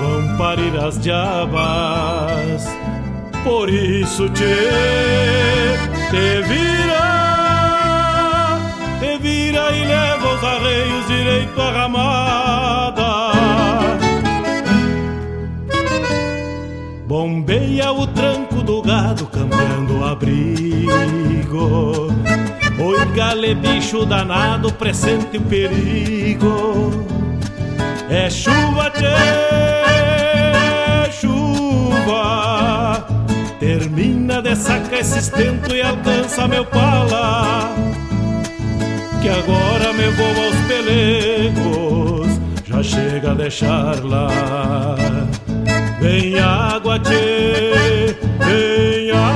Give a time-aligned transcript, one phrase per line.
[0.00, 2.66] vão parir as diabas.
[3.42, 4.44] Por isso te,
[6.10, 7.04] te vira,
[9.00, 13.04] te vira e leva os arreios direito à ramada.
[17.06, 20.54] Bombeia o tranco do gado cambiando o abrigo
[22.76, 26.90] Oi, gale, bicho danado, presente o perigo.
[28.10, 29.73] É chuva, tchê,
[34.98, 37.74] esse estento e alcança meu pala.
[39.20, 44.96] Que agora me vou aos pelegos, já chega a deixar lá.
[46.00, 49.34] Vem água, tchê, vem água.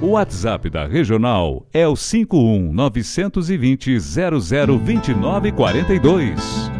[0.00, 6.79] O WhatsApp da Regional é o 51 920 002942.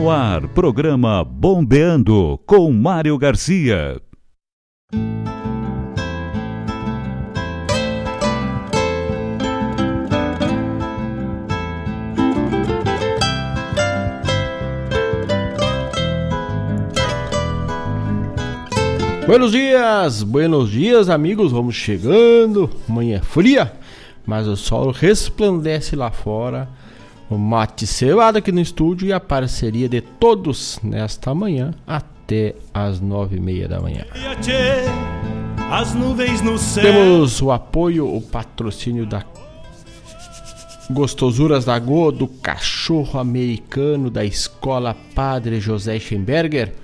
[0.00, 4.00] No ar, programa Bombeando com Mário Garcia.
[19.26, 21.52] Buenos dias, buenos dias, amigos.
[21.52, 22.70] Vamos chegando.
[22.88, 23.70] Manhã fria,
[24.24, 26.79] mas o sol resplandece lá fora.
[27.30, 33.00] O mate cevado aqui no estúdio e a parceria de todos nesta manhã até as
[33.00, 34.04] nove e meia da manhã.
[36.82, 39.24] Temos o apoio, o patrocínio da
[40.90, 46.74] Gostosuras da Go, do Cachorro Americano da Escola Padre José Schemberger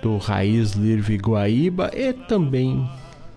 [0.00, 2.88] do Raiz Lirve Guaíba e também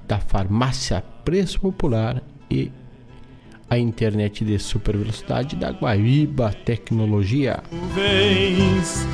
[0.07, 2.71] da Farmácia Preço Popular e
[3.73, 7.63] a internet de super velocidade da Guaíba Tecnologia.
[7.93, 9.05] Vens.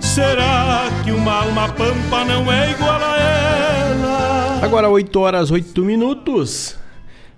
[0.00, 4.60] Será que uma alma pampa não é igual a ela?
[4.62, 6.76] Agora 8 horas 8 minutos.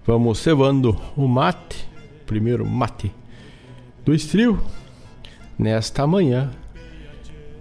[0.05, 1.89] Vamos cevando o mate,
[2.27, 3.13] primeiro mate
[4.05, 4.61] do estrio
[5.57, 6.51] nesta manhã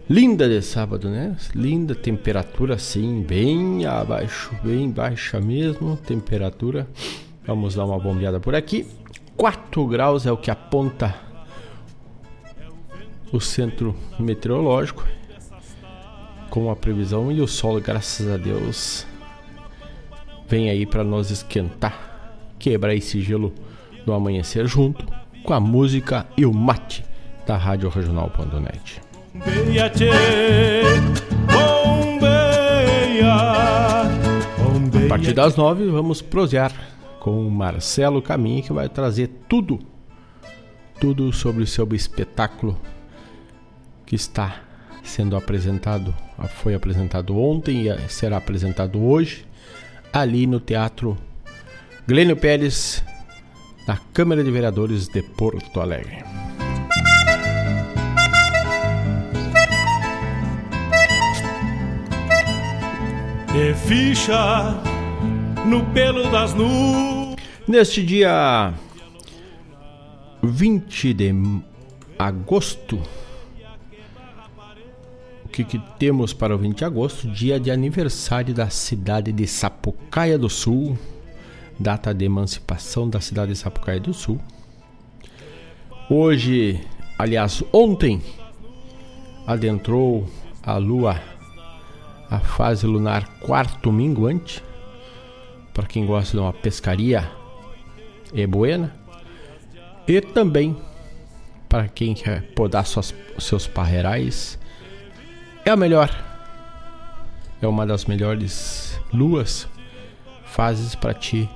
[0.09, 1.37] Linda de sábado, né?
[1.55, 5.95] Linda temperatura, sim, bem abaixo, bem baixa mesmo.
[5.95, 6.85] Temperatura.
[7.45, 8.87] Vamos dar uma bombeada por aqui.
[9.35, 11.15] 4 graus é o que aponta
[13.31, 15.05] o centro meteorológico.
[16.49, 19.07] Com a previsão e o sol, graças a Deus,
[20.47, 23.53] vem aí para nos esquentar, quebrar esse gelo
[24.05, 25.05] do amanhecer junto
[25.43, 27.05] com a música e o mate
[27.47, 29.01] da Rádio Regional.net.
[35.05, 36.90] A partir das nove vamos prosear
[37.21, 39.79] com Marcelo Caminho que vai trazer tudo,
[40.99, 42.75] tudo sobre o seu espetáculo
[44.07, 44.63] que está
[45.03, 46.13] sendo apresentado,
[46.55, 49.45] foi apresentado ontem e será apresentado hoje
[50.11, 51.15] ali no Teatro
[52.07, 53.03] Glênio Pérez,
[53.87, 56.23] na Câmara de Vereadores de Porto Alegre.
[63.53, 64.90] de ficha
[65.65, 67.35] no pelo das nuvens.
[67.67, 68.73] Neste dia
[70.41, 71.33] 20 de
[72.17, 72.99] agosto,
[75.45, 77.27] o que, que temos para o 20 de agosto?
[77.27, 80.97] Dia de aniversário da cidade de Sapucaia do Sul,
[81.79, 84.39] data de emancipação da cidade de Sapucaia do Sul.
[86.09, 86.81] Hoje,
[87.17, 88.21] aliás, ontem,
[89.45, 90.27] adentrou
[90.63, 91.21] a lua
[92.29, 94.63] a fase lunar quarto minguante.
[95.73, 97.29] Para quem gosta de uma pescaria
[98.33, 98.93] é buena.
[100.07, 100.75] E também
[101.69, 104.59] para quem quer podar suas, seus parreirais
[105.63, 106.09] é a melhor.
[107.61, 109.67] É uma das melhores luas
[110.43, 111.49] fases para ti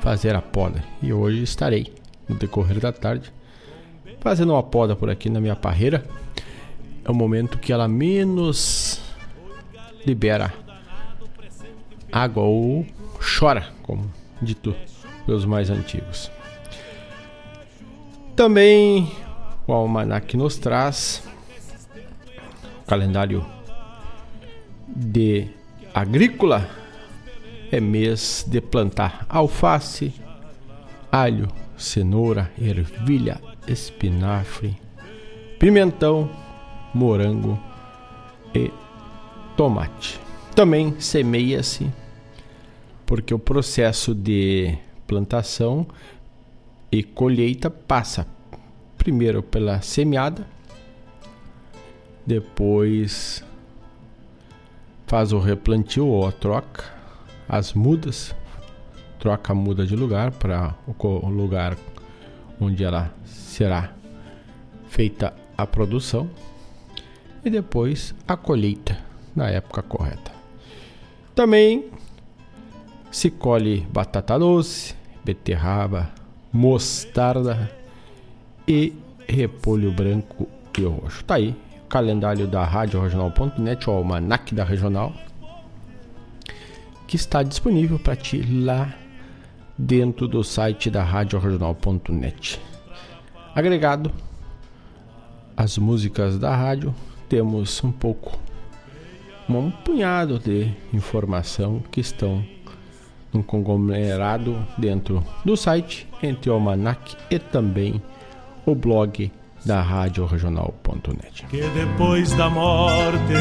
[0.00, 0.82] fazer a poda.
[1.02, 1.92] E hoje estarei
[2.28, 3.32] no decorrer da tarde
[4.20, 6.04] fazendo uma poda por aqui na minha parreira.
[7.04, 9.00] É o momento que ela menos
[10.06, 10.52] libera
[12.12, 12.86] água ou
[13.20, 14.10] chora, como
[14.40, 14.74] dito
[15.26, 16.30] pelos mais antigos.
[18.34, 19.12] Também
[19.66, 21.22] o almanac nos traz
[22.82, 23.44] o calendário
[24.88, 25.48] de
[25.94, 26.68] agrícola
[27.70, 30.12] é mês de plantar alface,
[31.10, 34.76] alho, cenoura, ervilha, espinafre,
[35.58, 36.28] pimentão,
[36.92, 37.58] morango
[38.54, 38.72] e
[39.56, 40.20] tomate.
[40.54, 41.90] Também semeia-se
[43.10, 45.84] porque o processo de plantação
[46.92, 48.24] e colheita passa
[48.96, 50.46] primeiro pela semeada,
[52.24, 53.44] depois
[55.08, 56.84] faz o replantio ou a troca,
[57.48, 58.32] as mudas,
[59.18, 61.76] troca a muda de lugar para o lugar
[62.60, 63.92] onde ela será
[64.88, 66.30] feita a produção
[67.44, 68.96] e depois a colheita
[69.34, 70.30] na época correta.
[71.34, 71.90] Também
[73.10, 76.10] se colhe batata doce, beterraba,
[76.52, 77.70] mostarda
[78.66, 78.92] e
[79.28, 80.48] repolho branco
[80.78, 81.24] e roxo.
[81.24, 85.12] Tá aí o calendário da Rádio Regional.net, o almanac da Regional,
[87.06, 88.94] que está disponível para ti lá
[89.76, 92.60] dentro do site da Rádio Regional.net.
[93.54, 94.12] Agregado
[95.56, 96.94] as músicas da rádio,
[97.28, 98.38] temos um pouco,
[99.48, 102.44] um punhado de informação que estão
[103.32, 108.02] num conglomerado dentro do site, entre o Almanac e também
[108.66, 109.30] o blog
[109.64, 111.46] da Rádio Regional.net.
[111.46, 113.34] Que depois da morte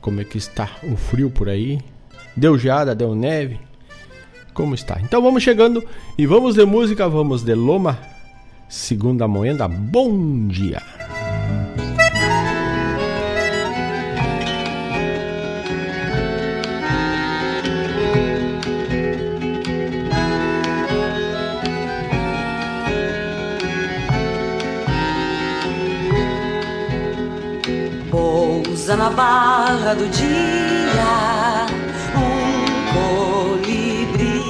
[0.00, 1.80] como é que está o frio por aí,
[2.36, 3.58] deu geada, deu neve,
[4.52, 5.00] como está.
[5.00, 5.84] Então vamos chegando
[6.16, 7.98] e vamos de música, vamos de Loma,
[8.68, 10.80] segunda moenda, bom dia.
[28.96, 31.66] Na barra do dia
[32.16, 32.54] um
[33.60, 34.40] colibri,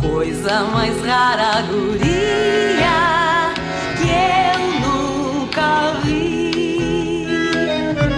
[0.00, 3.52] coisa mais rara, guria,
[3.96, 4.08] que
[4.56, 5.68] eu nunca
[6.02, 7.26] vi,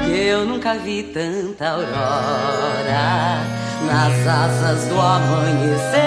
[0.07, 3.40] que eu nunca vi tanta aurora
[3.87, 6.00] nas asas do amanhecer.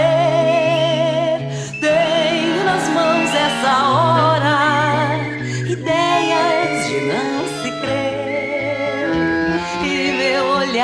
[1.81, 4.34] Tenho nas mãos essa hora,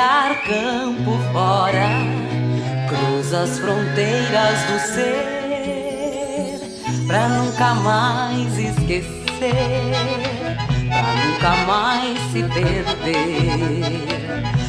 [0.02, 1.88] olhar campo fora
[2.88, 6.58] cruza as fronteiras do ser,
[7.06, 9.14] pra nunca mais esquecer,
[10.88, 14.02] pra nunca mais se perder,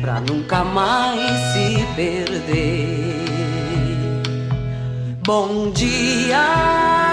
[0.00, 3.24] pra nunca mais se perder.
[5.26, 7.03] Bom dia.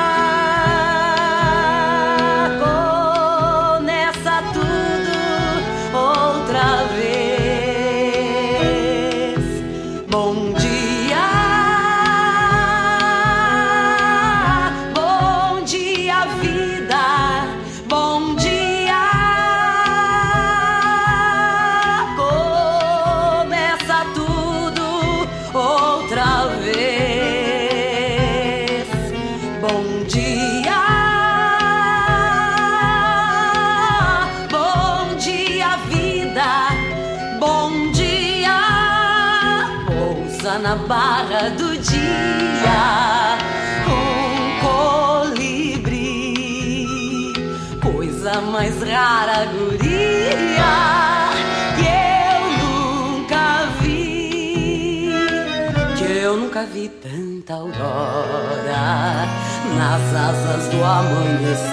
[59.78, 61.72] Nas asas do amanhecer.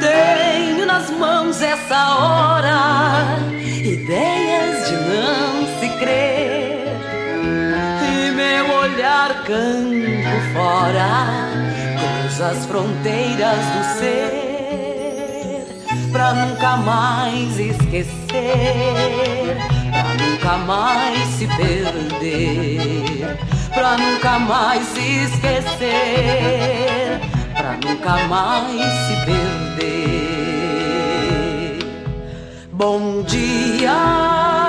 [0.00, 6.88] Tenho nas mãos essa hora, ideias de não se crer.
[8.10, 11.26] E meu olhar campo fora,
[12.22, 14.30] cruza as fronteiras do ser,
[16.12, 18.16] pra nunca mais esquecer,
[19.90, 23.38] pra nunca mais se perder
[23.72, 25.40] pra nunca mais esquecer,
[27.56, 29.68] pra nunca mais se perder.
[32.72, 34.67] Bom dia.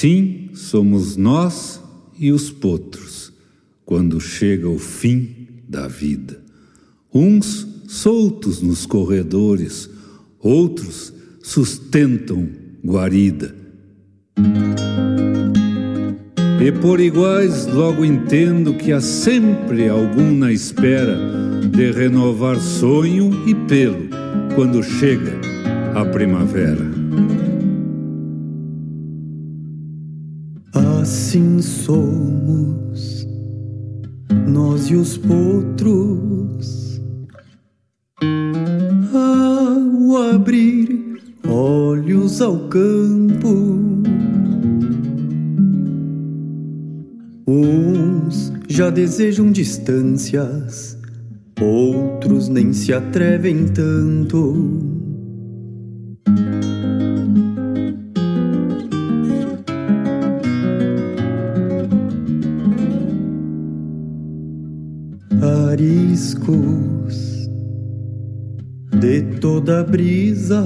[0.00, 1.78] Assim somos nós
[2.18, 3.30] e os potros,
[3.84, 6.42] quando chega o fim da vida.
[7.12, 9.90] Uns soltos nos corredores,
[10.38, 12.48] outros sustentam
[12.82, 13.54] guarida.
[16.64, 21.14] E por iguais logo entendo que há sempre algum na espera
[21.70, 24.08] de renovar sonho e pelo
[24.54, 25.38] quando chega
[25.94, 26.99] a primavera.
[30.72, 33.26] Assim somos
[34.46, 37.00] nós e os potros
[39.12, 43.48] ao abrir olhos ao campo.
[47.48, 50.96] Uns já desejam distâncias,
[51.60, 54.89] outros nem se atrevem tanto.
[69.90, 70.64] Brisa,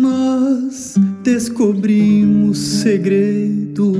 [0.00, 3.96] mas descobrimos segredos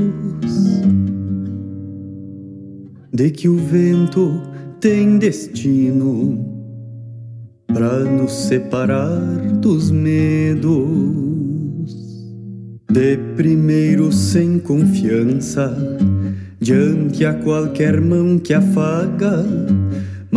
[3.12, 4.40] de que o vento
[4.80, 6.56] tem destino
[7.66, 9.20] para nos separar
[9.60, 10.86] dos medos.
[12.88, 15.76] De primeiro sem confiança,
[16.60, 19.44] diante a qualquer mão que afaga,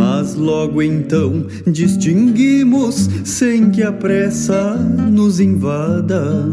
[0.00, 6.48] mas logo então distinguimos, sem que a pressa nos invada,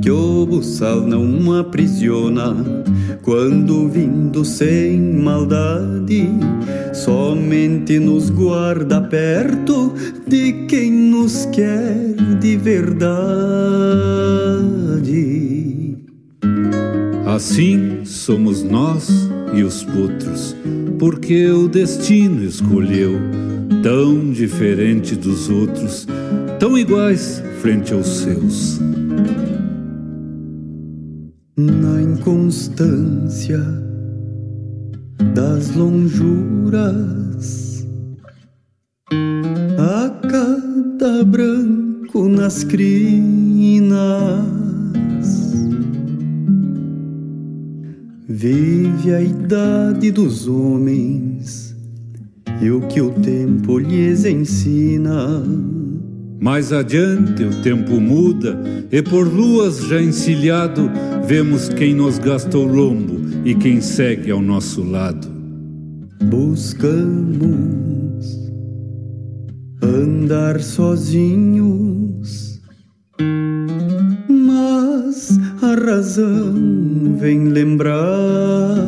[0.00, 2.54] que o buçal não aprisiona
[3.22, 6.28] quando vindo sem maldade,
[6.94, 9.92] somente nos guarda perto
[10.24, 13.16] de quem nos quer de verdade.
[17.26, 20.54] Assim somos nós e os potros,
[20.98, 23.18] porque o destino escolheu,
[23.82, 26.06] tão diferente dos outros,
[26.58, 28.80] tão iguais frente aos seus.
[31.56, 33.60] Na inconstância
[35.34, 36.66] das lonjuras,
[39.78, 43.26] a cada branco nas crinas
[48.28, 51.76] vive a idade dos homens
[52.60, 55.42] e o que o tempo lhes ensina.
[56.40, 58.60] Mais adiante o tempo muda
[58.90, 60.90] e por luas já encilhado
[61.26, 65.28] vemos quem nos gasta o lombo e quem segue ao nosso lado.
[66.24, 66.96] Buscamos
[69.82, 72.60] andar sozinhos,
[74.28, 76.54] mas a razão
[77.18, 78.86] vem lembrar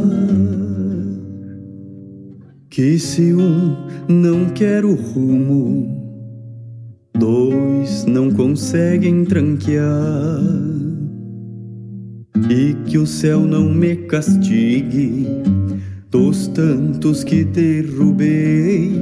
[2.71, 3.77] que se um
[4.09, 5.99] não quer o rumo,
[7.19, 10.41] dois não conseguem tranquear.
[12.49, 15.27] E que o céu não me castigue
[16.11, 18.93] dos tantos que derrubei,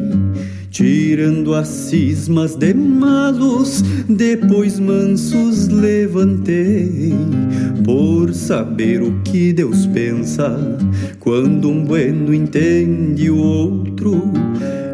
[0.76, 7.14] tirando as cismas de malos, depois mansos levantei,
[7.82, 10.54] por saber o que Deus pensa,
[11.18, 14.30] quando um bueno entende o outro.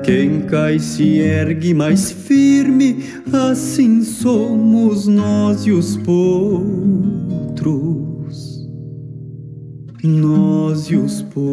[0.04, 6.92] Quem cai se ergue mais firme, assim somos nós e os potros
[10.04, 11.52] nós e os potros.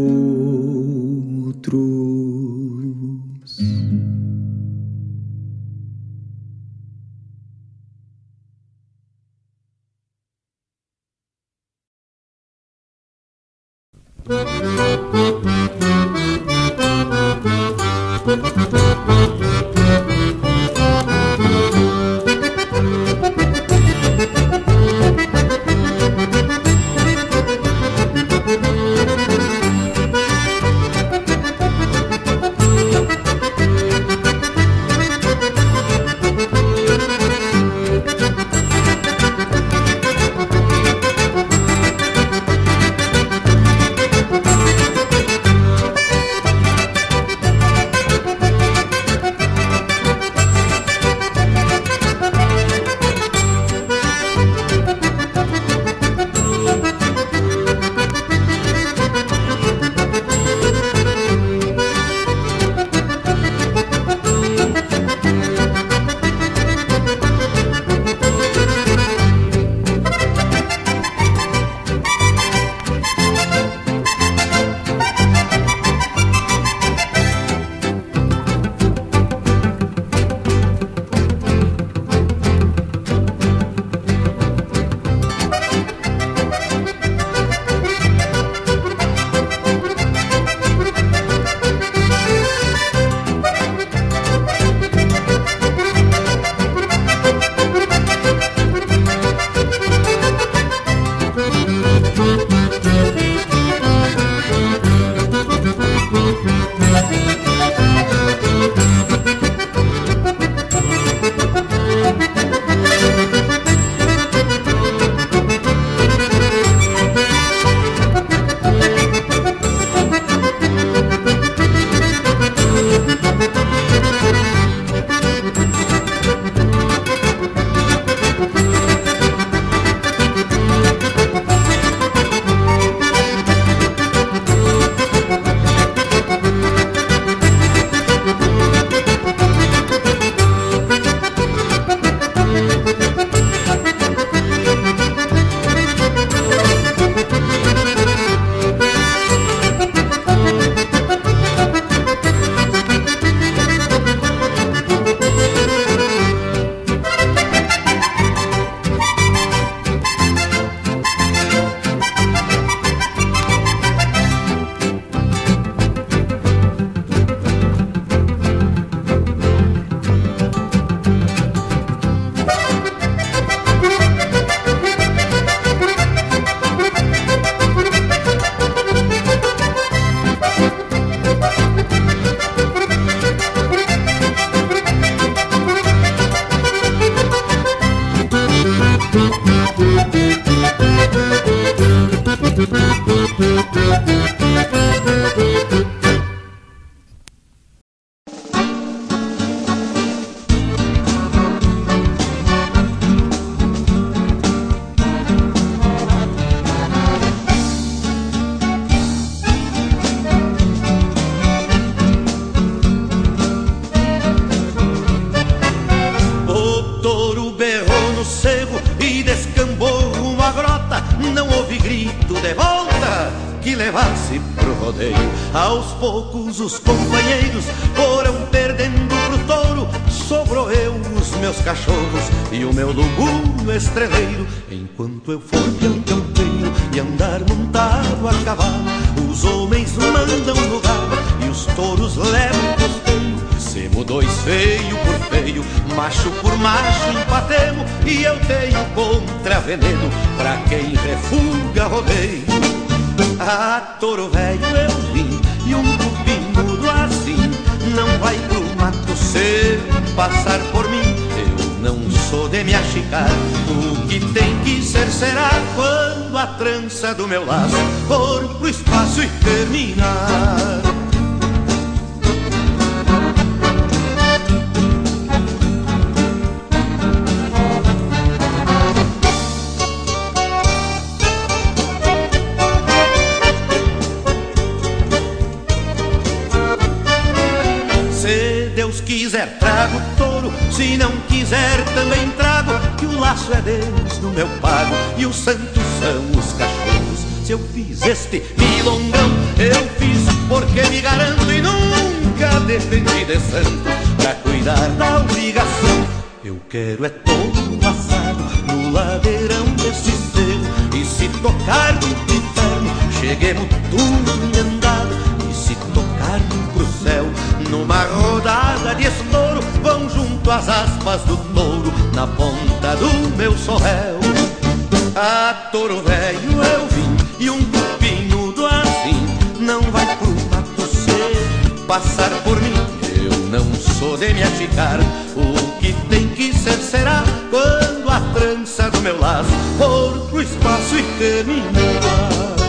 [334.20, 335.00] De me achicar.
[335.36, 340.96] O que tem que ser será Quando a trança do meu laço For pro espaço
[340.98, 342.60] e terminar.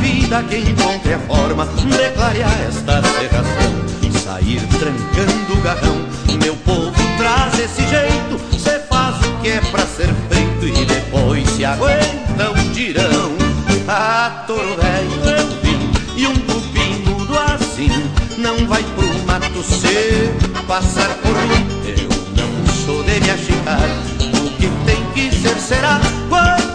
[0.00, 3.72] Vida que encontre a forma de clarear esta serração
[4.02, 5.98] e sair trancando o garrão.
[6.40, 11.48] Meu povo traz esse jeito, cê faz o que é pra ser feito e depois
[11.50, 13.32] se aguenta o tirão.
[13.88, 17.90] A touro velho eu vim e um cupim mudo assim
[18.38, 20.32] não vai pro mato ser
[20.66, 21.66] passar por mim.
[21.86, 23.80] Eu não sou de me achicar,
[24.18, 26.71] o que tem que ser será quando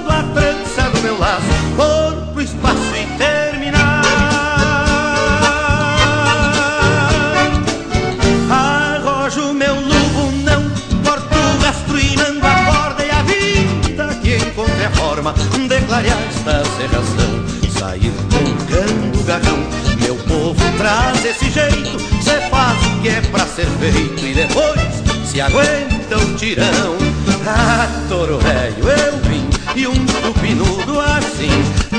[15.87, 17.57] clarear esta serração.
[17.79, 19.57] Sair trancando o garrão,
[20.01, 25.29] meu povo traz esse jeito, cê faz o que é pra ser feito e depois
[25.29, 26.97] se aguenta o tirão.
[27.45, 31.51] Ah, touro velho, eu vim e um tupinudo assim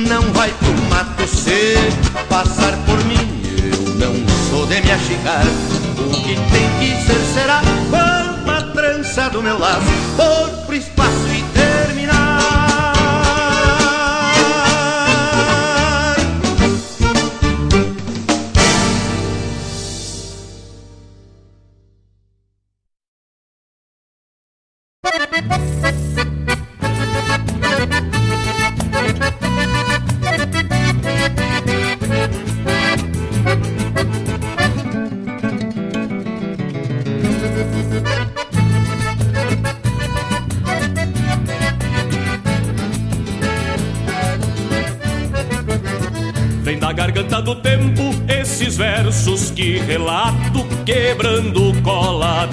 [0.09, 1.79] não vai pro mato ser
[2.29, 3.41] passar por mim.
[3.63, 4.15] Eu não
[4.51, 5.45] sou de me achicar,
[5.97, 11.28] o que tem que ser será quando a trança do meu laço for pro espaço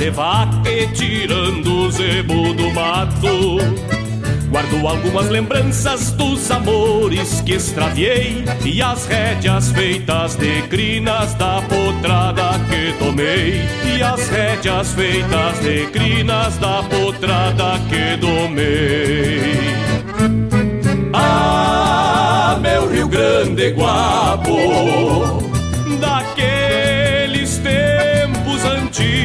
[0.05, 3.57] de vaca tirando o zebo do mato.
[4.51, 12.51] Guardo algumas lembranças dos amores que extraviei E as rédeas feitas de crinas da potrada
[12.69, 13.63] que tomei.
[13.83, 19.57] E as rédeas feitas de crinas da potrada que domei.
[21.13, 24.55] Ah, meu Rio Grande guapo
[25.99, 29.24] Daqueles tempos antigos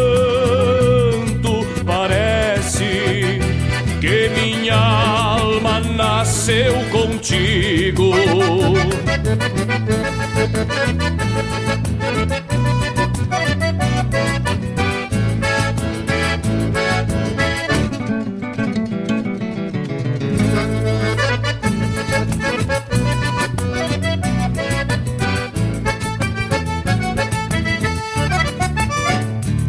[6.21, 8.11] nasceu contigo.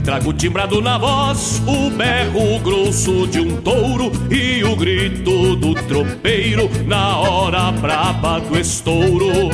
[0.05, 5.57] Trago timbrado na voz o berro grosso de um touro e o grito
[5.93, 9.51] tropeiro na hora braba do estouro.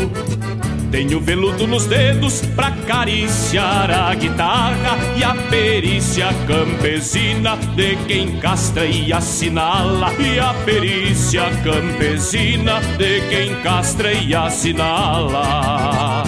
[0.88, 8.86] Tenho veludo nos dedos pra acariciar a guitarra e a perícia campesina de quem castra
[8.86, 10.12] e assinala.
[10.14, 16.22] E a perícia campesina de quem castra e assinala.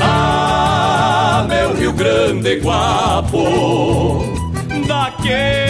[0.00, 4.24] Ah, meu Rio Grande Guapo,
[4.88, 5.69] daqueles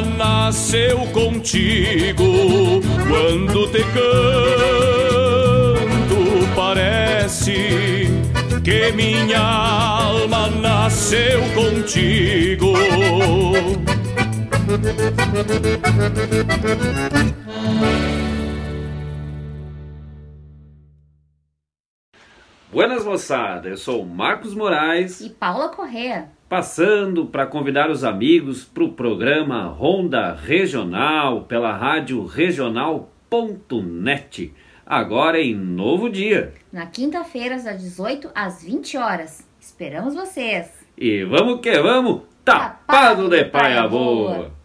[0.00, 2.24] nasceu contigo.
[3.08, 4.06] Quando te canto,
[6.54, 8.08] parece
[8.64, 12.72] que minha alma nasceu contigo.
[22.72, 26.35] Buenas moçada, eu sou o Marcos Moraes e Paula Correa.
[26.48, 32.94] Passando para convidar os amigos para o programa Ronda Regional pela rádio regional.net.
[34.86, 36.54] Agora em novo dia.
[36.72, 39.44] Na quinta-feira, das 18 às 20 horas.
[39.60, 40.70] Esperamos vocês.
[40.96, 44.55] E vamos que vamos, tapado de paia boa.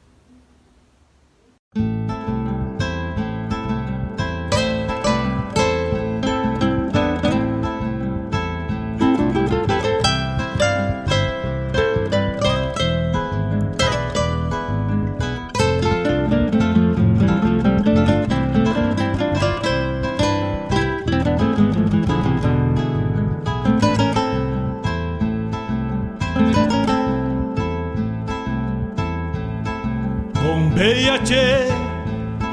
[30.51, 31.69] Bombeia, tchê,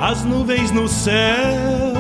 [0.01, 1.95] as nuvens no céu.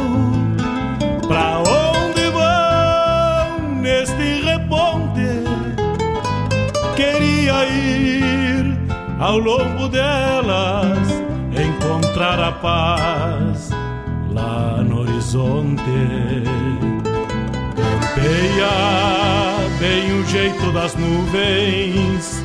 [1.27, 5.43] Pra onde vão neste reponte?
[6.95, 8.79] Queria ir
[9.19, 11.09] ao longo delas,
[11.53, 13.71] encontrar a paz
[14.31, 15.83] lá no horizonte.
[17.75, 18.71] Campeia
[19.81, 22.45] bem o jeito das nuvens.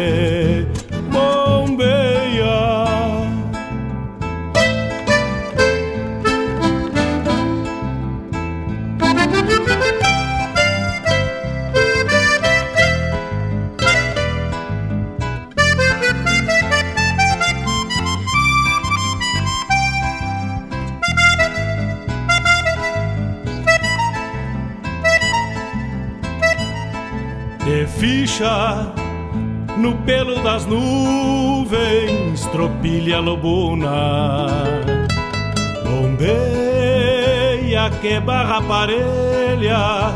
[29.77, 34.47] no pelo das nuvens, tropilha lobuna,
[35.83, 40.11] bombeia que barra parelha,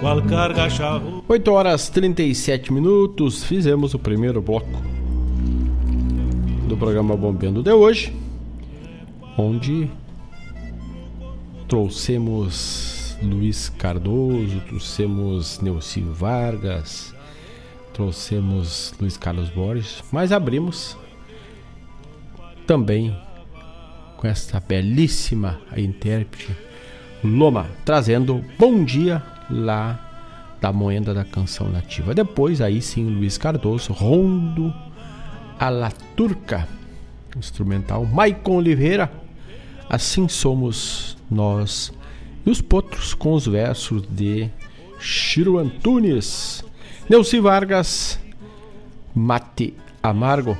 [0.00, 1.22] qual carga charru.
[1.28, 4.82] 8 horas 37 minutos, fizemos o primeiro bloco
[6.66, 8.14] do programa Bombeando de hoje,
[9.36, 9.90] onde
[11.68, 17.14] trouxemos Luiz Cardoso, trouxemos Neucílio Vargas,
[18.00, 20.96] trouxemos Luiz Carlos Borges, mas abrimos
[22.66, 23.14] também
[24.16, 26.56] com esta belíssima intérprete
[27.22, 32.14] Loma, trazendo Bom Dia lá da Moenda da Canção Nativa.
[32.14, 34.72] Depois, aí sim, Luiz Cardoso, Rondo
[35.58, 36.66] a la Turca,
[37.36, 38.06] instrumental.
[38.06, 39.12] Maicon Oliveira,
[39.90, 41.92] Assim Somos Nós.
[42.46, 44.48] E os potros com os versos de
[44.98, 46.64] Chiro Antunes.
[47.10, 48.20] Neuci Vargas,
[49.12, 50.56] Mate Amargo,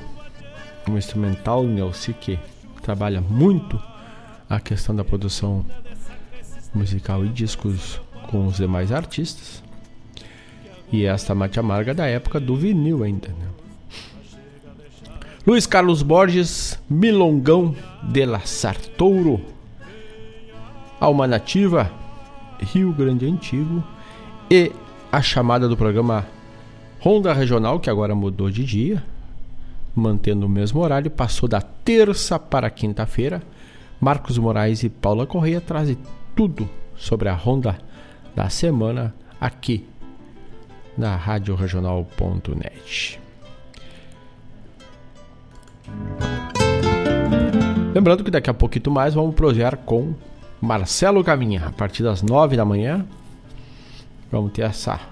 [0.85, 2.37] um instrumental Neuci que
[2.81, 3.81] trabalha muito
[4.49, 5.65] a questão da produção
[6.73, 9.63] musical e discos com os demais artistas.
[10.91, 13.29] E esta Mate Amarga da época do vinil ainda.
[13.29, 13.47] Né?
[15.47, 17.73] Luiz Carlos Borges, Milongão
[18.03, 19.39] de la Sartouro,
[20.99, 21.89] Alma Nativa,
[22.59, 23.81] Rio Grande Antigo
[24.49, 24.69] e
[25.09, 26.27] a chamada do programa
[27.01, 29.03] Ronda Regional, que agora mudou de dia,
[29.95, 33.41] mantendo o mesmo horário, passou da terça para quinta-feira.
[33.99, 35.97] Marcos Moraes e Paula Correia trazem
[36.35, 37.75] tudo sobre a Ronda
[38.35, 39.83] da semana aqui
[40.95, 43.19] na radioregional.net.
[47.95, 50.13] Lembrando que daqui a pouquinho mais vamos projetar com
[50.61, 53.03] Marcelo Caminha, a partir das nove da manhã.
[54.31, 55.10] Vamos ter essa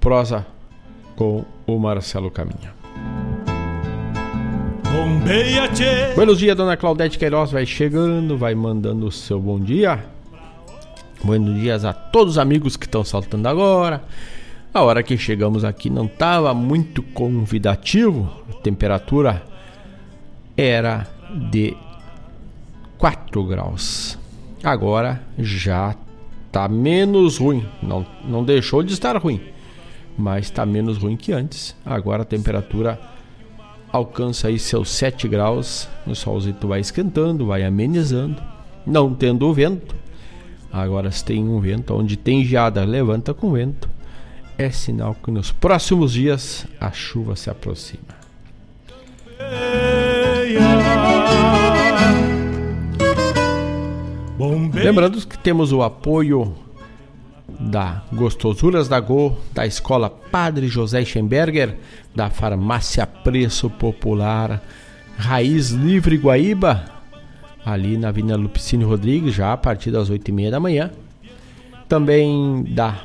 [0.00, 0.46] prosa
[1.14, 2.74] com o Marcelo Caminha.
[6.14, 7.52] Buenos dias, dona Claudete Queiroz.
[7.52, 10.04] Vai chegando, vai mandando o seu bom dia.
[11.22, 14.02] Buenos dias a todos os amigos que estão saltando agora.
[14.72, 19.42] A hora que chegamos aqui não estava muito convidativo, a temperatura
[20.56, 21.06] era
[21.50, 21.76] de
[22.96, 24.18] 4 graus.
[24.62, 25.94] Agora já
[26.46, 29.40] está menos ruim, não, não deixou de estar ruim,
[30.20, 31.74] mas está menos ruim que antes.
[31.84, 33.00] Agora a temperatura
[33.90, 38.40] alcança aí seus 7 graus, o solzinho vai esquentando, vai amenizando,
[38.86, 39.94] não tendo vento.
[40.72, 43.88] Agora se tem um vento, onde tem geada, levanta com vento.
[44.56, 48.20] É sinal que nos próximos dias a chuva se aproxima.
[54.72, 56.54] Lembrando que temos o apoio
[57.60, 61.76] da Gostosuras da Go, da Escola Padre José Schemberger,
[62.14, 64.62] da Farmácia Preço Popular,
[65.18, 66.84] Raiz Livre Guaíba,
[67.64, 70.90] ali na Avenida Lupicínio Rodrigues, já a partir das 8h30 da manhã.
[71.86, 73.02] Também da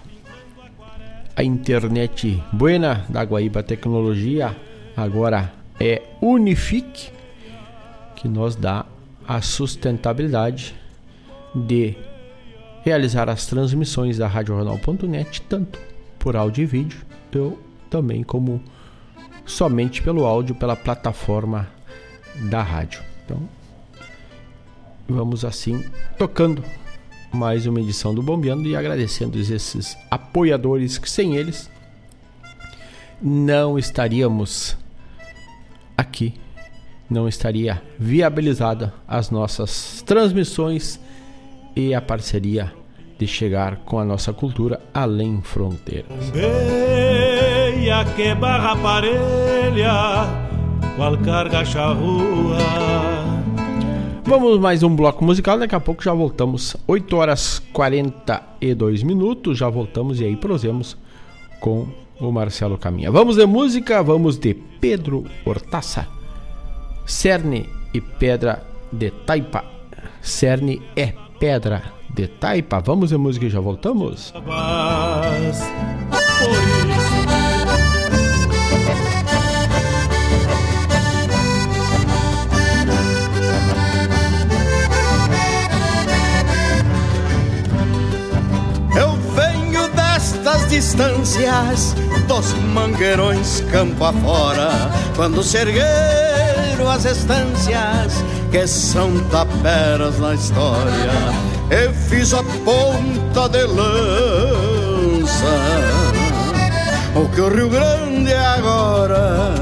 [1.36, 4.56] a internet Buena da Guaíba Tecnologia,
[4.96, 7.10] agora é Unifique,
[8.16, 8.86] que nos dá
[9.28, 10.74] a sustentabilidade
[11.54, 11.96] de
[12.86, 15.80] realizar as transmissões da RadioJornal.net, tanto
[16.20, 17.00] por áudio e vídeo,
[17.32, 17.60] eu
[17.90, 18.64] também como
[19.44, 21.68] somente pelo áudio pela plataforma
[22.48, 23.02] da rádio.
[23.26, 23.50] Então,
[25.10, 25.84] vamos assim
[26.16, 26.64] tocando
[27.34, 31.70] mais uma edição do Bombeando e agradecendo esses apoiadores que sem eles
[33.20, 34.78] não estaríamos
[35.98, 36.36] aqui,
[37.10, 41.00] não estaria viabilizada as nossas transmissões
[41.76, 42.74] e a parceria
[43.18, 46.30] de chegar com a nossa cultura além fronteiras.
[46.32, 49.94] Beia que barra parelha,
[50.96, 52.58] qual carga charrua.
[54.24, 56.76] Vamos mais um bloco musical, daqui a pouco já voltamos.
[56.88, 60.98] 8 horas 42 minutos, já voltamos e aí prosemos
[61.60, 61.88] com
[62.20, 63.12] o Marcelo Caminha.
[63.12, 66.08] Vamos de música, vamos de Pedro Hortaça.
[67.06, 69.64] Cerne e Pedra de Taipa.
[70.22, 71.84] Cerne é Pedra
[72.14, 72.80] de Taipa.
[72.80, 74.34] Vamos em música e já voltamos?
[88.98, 91.96] Eu venho destas distâncias
[92.28, 94.70] dos mangueirões campo afora,
[95.16, 98.24] quando se ergueram as estâncias
[98.56, 101.12] que são taperas na história.
[101.70, 105.46] Eu fiz a ponta de lança,
[107.14, 109.54] o que o Rio Grande é agora.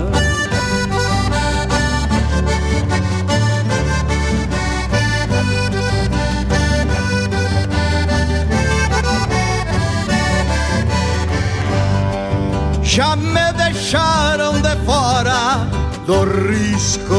[12.83, 14.22] Já me deixaram de
[16.05, 16.25] do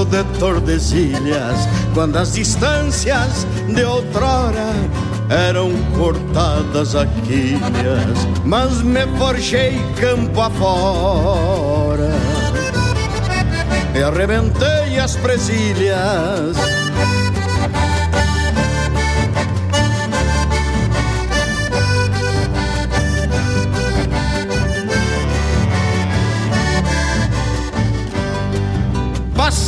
[0.05, 4.73] de Tordesilhas, quando as distâncias de outrora
[5.31, 12.11] eram cortadas a quilhas, mas me forjei campo afora
[13.95, 16.84] e arrebentei as presilhas.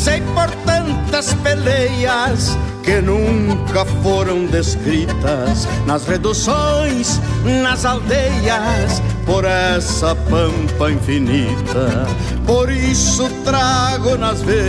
[0.06, 10.92] Passei por tantas peleias que nunca foram descritas nas reduções, nas aldeias, por essa pampa
[10.92, 12.06] infinita.
[12.46, 14.60] Por isso trago nas veias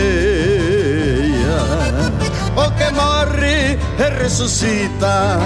[2.56, 5.38] o que morre e ressuscita.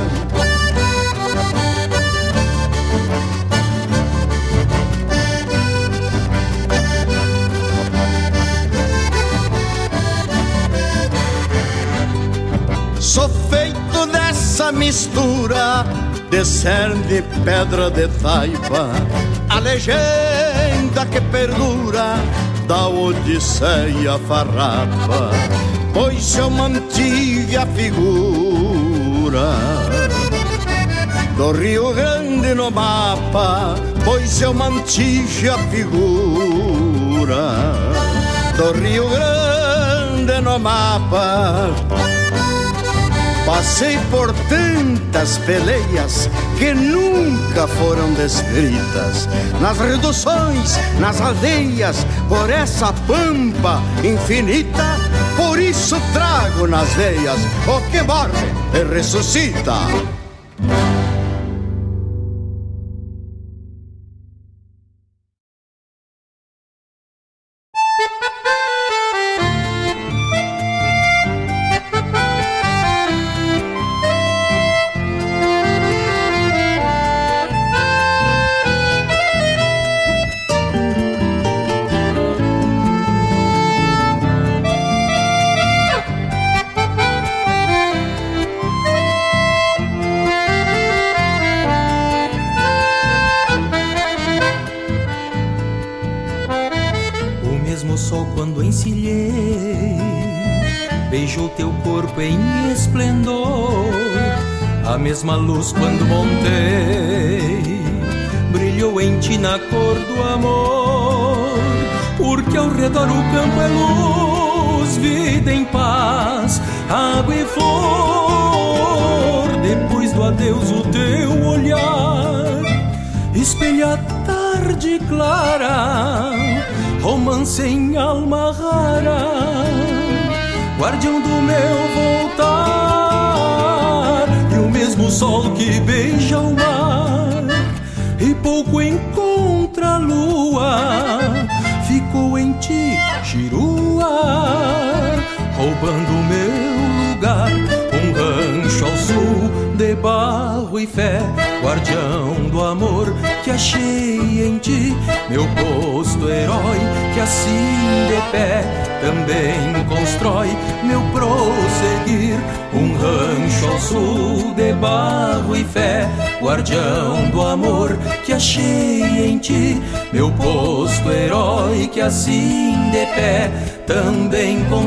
[13.12, 15.86] Sou feito dessa mistura
[16.30, 18.90] de cerne, pedra de taipa,
[19.50, 22.16] a legenda que perdura
[22.70, 25.30] da Odisseia farrapa,
[25.94, 29.52] pois eu mantive a figura
[31.36, 37.52] do Rio Grande no mapa, pois eu mantive a figura
[38.56, 42.11] do Rio Grande no mapa.
[43.52, 49.28] Passei por tantas peleias que nunca foram descritas
[49.60, 51.98] nas reduções, nas aldeias,
[52.30, 54.96] por essa pampa infinita.
[55.36, 59.76] Por isso trago nas veias o que morre e ressuscita.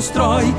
[0.04, 0.52] Constrói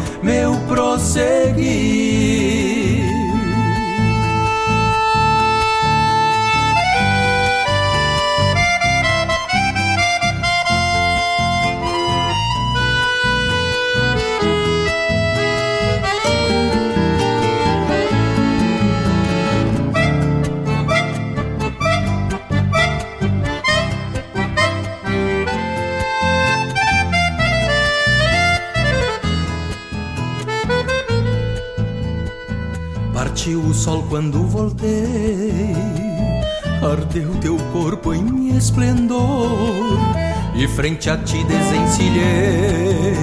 [41.26, 43.16] ti desencilhei,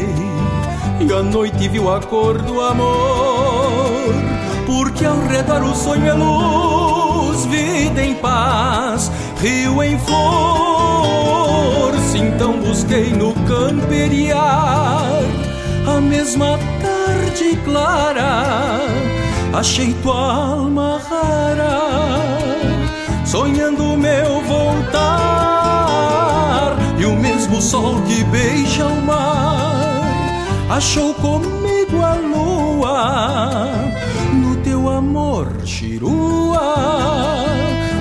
[1.01, 4.13] e a noite viu a cor do amor,
[4.67, 13.11] porque ao redor o sonho é luz, vida em paz, rio em flor, então busquei
[13.11, 15.23] no camperiar
[15.87, 19.03] a mesma tarde clara
[19.53, 21.79] achei tua alma rara,
[23.25, 25.32] sonhando meu voltar.
[27.63, 30.03] Sol que beija o mar,
[30.69, 33.71] achou comigo a lua,
[34.35, 37.43] no teu amor, chirua.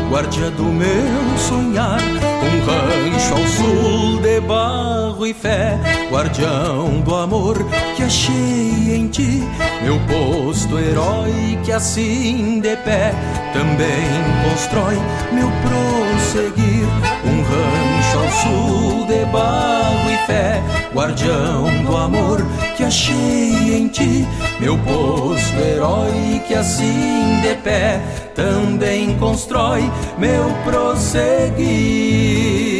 [0.09, 2.01] guardia do meu sonhar.
[2.01, 7.57] Um rancho ao sul de barro e fé, guardião do amor
[7.95, 9.43] que achei em ti.
[9.83, 13.13] Meu posto herói que assim de pé
[13.53, 14.95] também constrói
[15.31, 16.87] meu prosseguir.
[17.23, 20.61] Um rancho ao sul de barro e fé,
[20.93, 22.45] guardião do amor
[22.75, 24.27] que achei em ti.
[24.59, 28.01] Meu posto herói que assim de pé
[28.35, 32.70] também constrói meu prosseguir.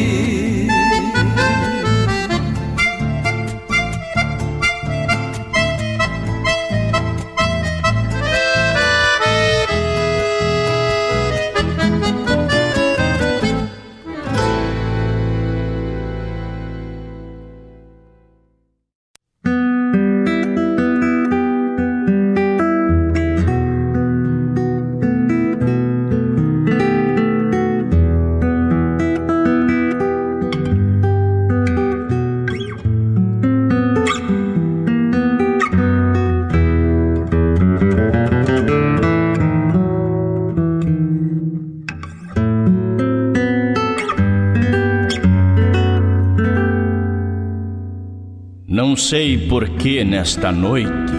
[49.52, 51.14] Sei por que nesta noite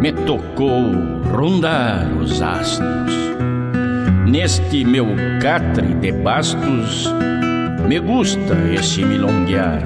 [0.00, 3.12] me tocou rondar os astros.
[4.26, 5.06] Neste meu
[5.40, 7.12] catre de bastos,
[7.86, 9.84] me gusta esse milonguear.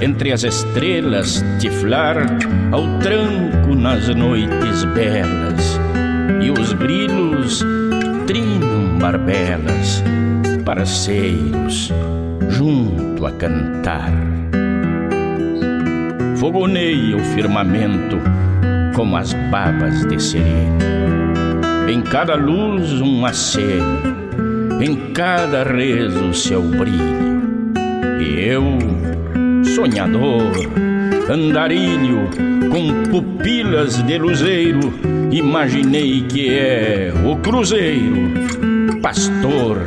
[0.00, 2.16] Entre as estrelas tiflar
[2.70, 5.80] ao tranco nas noites belas,
[6.40, 7.64] e os grilos
[8.28, 10.04] trinam barbelas,
[10.64, 11.92] parceiros,
[12.48, 14.37] junto a cantar
[16.38, 18.16] fogoneia o firmamento
[18.94, 20.78] como as babas de sereno.
[21.88, 24.16] Em cada luz um aceno,
[24.80, 27.72] em cada rezo seu brilho.
[28.20, 28.64] E eu,
[29.64, 30.52] sonhador,
[31.28, 32.28] andarilho,
[32.70, 34.92] com pupilas de luzeiro,
[35.32, 38.30] imaginei que é o cruzeiro,
[39.02, 39.78] pastor,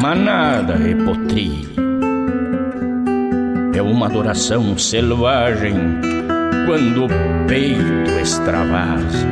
[0.00, 1.75] manada e potrilho
[4.06, 5.74] adoração selvagem
[6.66, 7.08] quando o
[7.46, 9.26] peito extravasa.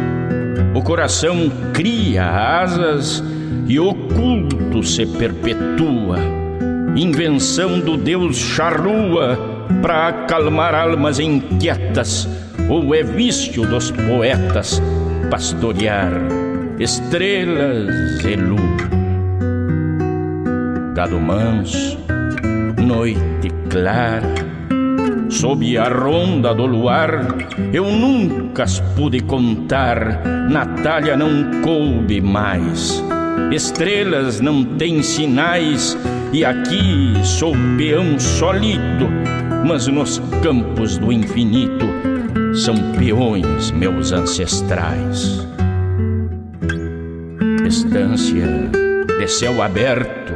[0.74, 3.22] O coração cria asas
[3.66, 6.18] e o culto se perpetua.
[6.96, 9.38] Invenção do Deus charrua
[9.80, 12.28] para acalmar almas inquietas,
[12.68, 14.80] ou é vício dos poetas
[15.30, 16.12] pastorear
[16.78, 18.60] estrelas e lua.
[20.94, 21.98] Gado manso,
[22.84, 24.53] noite clara,
[25.34, 27.36] sob a ronda do luar,
[27.72, 33.02] eu nunca as pude contar, Natália não coube mais.
[33.50, 35.98] Estrelas não têm sinais,
[36.32, 39.08] e aqui sou peão solito,
[39.66, 41.86] mas nos campos do infinito
[42.54, 45.46] são peões meus ancestrais.
[47.66, 48.70] Estância
[49.18, 50.32] de céu aberto,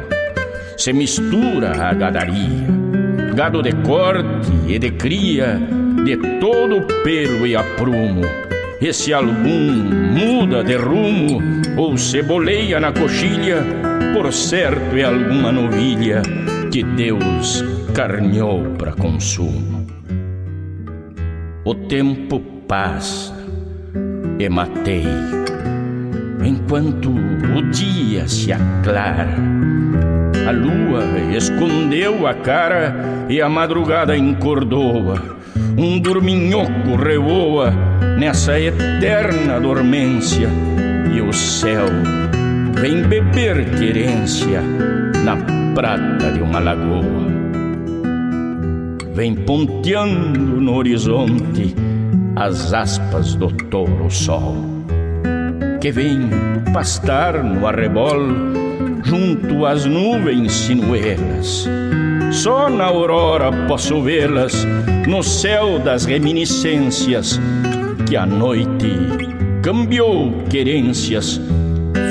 [0.75, 2.78] se mistura a gadaria
[3.39, 5.57] gado de corte e de cria,
[6.03, 8.23] de todo pelo e aprumo.
[8.81, 9.71] E se algum
[10.13, 11.39] muda de rumo
[11.77, 13.63] ou se boleia na coxilha,
[14.13, 16.21] por certo é alguma novilha
[16.69, 17.63] que Deus
[17.95, 19.87] carneou para consumo.
[21.63, 23.33] O tempo passa
[24.37, 25.07] e matei,
[26.43, 29.33] enquanto o dia se aclara
[30.47, 31.03] a lua
[31.35, 32.95] escondeu a cara
[33.29, 35.37] e a madrugada encordoa.
[35.77, 37.71] Um dorminhoco revoa
[38.17, 40.49] nessa eterna dormência
[41.13, 41.85] e o céu
[42.79, 44.61] vem beber querência
[45.23, 45.37] na
[45.73, 47.29] prata de uma lagoa.
[49.13, 51.75] Vem ponteando no horizonte
[52.35, 54.55] as aspas do touro sol,
[55.81, 56.29] que vem
[56.73, 58.68] pastar no arrebol
[59.09, 61.67] junto às nuvens sinuelas.
[62.31, 64.67] Só na aurora posso vê-las
[65.07, 67.39] no céu das reminiscências
[68.07, 68.93] que a noite
[69.63, 71.41] cambiou querências,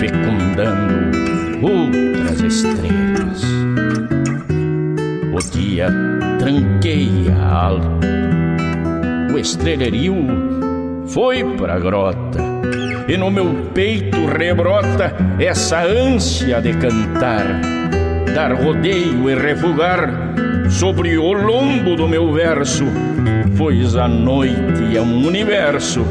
[0.01, 1.17] fecundando
[1.63, 3.43] outras estrelas.
[5.33, 5.89] O dia
[6.41, 8.07] tranqueia alto,
[9.33, 10.17] o estrelherio
[11.07, 12.48] foi pra grota
[13.09, 17.61] e no meu peito rebrota essa ânsia de cantar,
[18.35, 20.35] dar rodeio e refugar
[20.69, 22.85] sobre o lombo do meu verso,
[23.57, 26.05] pois a noite é um universo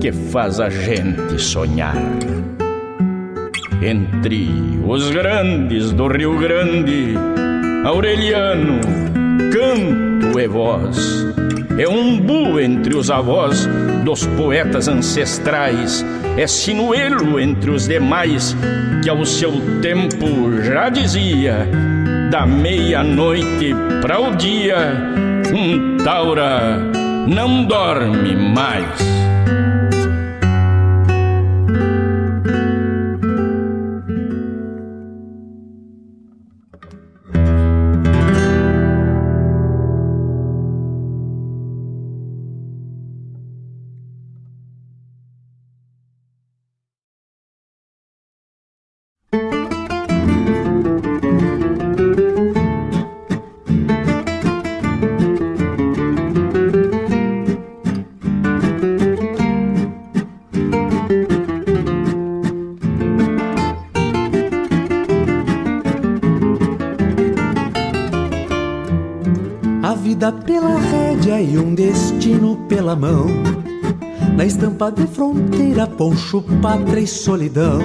[0.00, 1.96] que faz a gente sonhar.
[3.82, 4.50] entre
[4.86, 7.14] os grandes do Rio Grande,
[7.84, 8.80] Aureliano,
[9.50, 11.29] canto e voz.
[11.78, 13.68] É um bu entre os avós
[14.04, 16.04] dos poetas ancestrais,
[16.36, 18.56] é sinuelo entre os demais,
[19.02, 21.66] que ao seu tempo já dizia:
[22.30, 24.94] da meia-noite para o dia,
[25.54, 26.78] um taura
[27.26, 29.09] não dorme mais.
[74.80, 77.80] Estampa de fronteira, poncho, pátria e solidão.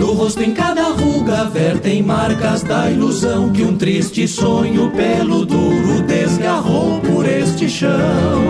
[0.00, 6.02] No rosto em cada ruga vertem marcas da ilusão que um triste sonho pelo duro
[6.02, 8.42] desgarrou por este chão.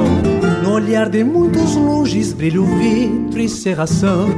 [0.62, 4.28] No olhar de muitos longes brilha o vidro e serração.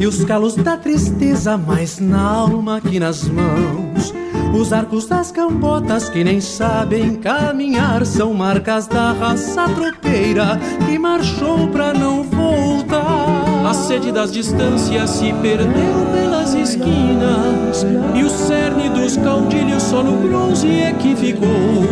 [0.00, 4.14] E os calos da tristeza mais na alma que nas mãos.
[4.58, 11.68] Os arcos das cambotas que nem sabem caminhar são marcas da raça tropeira que marchou
[11.68, 13.66] pra não voltar.
[13.68, 17.84] A sede das distâncias se perdeu pelas esquinas
[18.14, 21.84] e o cerne dos caudilhos só no bronze é que ficou.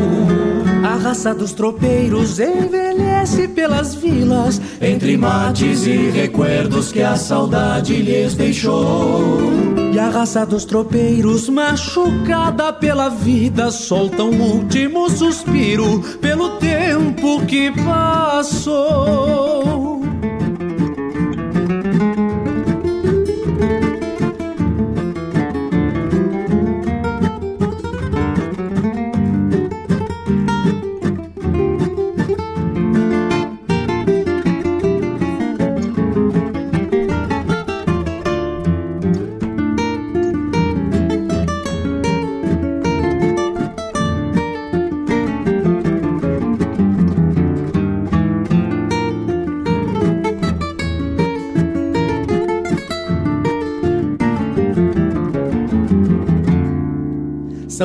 [0.83, 8.35] A raça dos tropeiros envelhece pelas vilas, entre mates e recuerdos que a saudade lhes
[8.35, 9.84] deixou.
[9.95, 17.71] E a raça dos tropeiros, machucada pela vida, solta um último suspiro pelo tempo que
[17.71, 19.84] passou.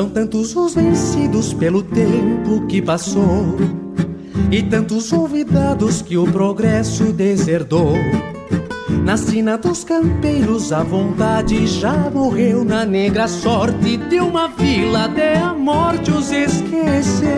[0.00, 3.58] São tantos os vencidos pelo tempo que passou,
[4.50, 7.92] e tantos olvidados que o progresso deserdou.
[9.04, 15.36] Na sina dos campeiros a vontade já morreu na negra sorte de uma vila até
[15.36, 17.28] a morte os esqueceu.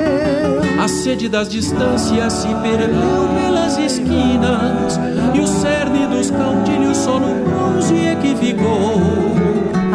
[0.80, 5.00] A sede das distâncias se perdeu pelas esquinas
[5.34, 9.41] e o cerne dos caudilhos só no bronze é que ficou.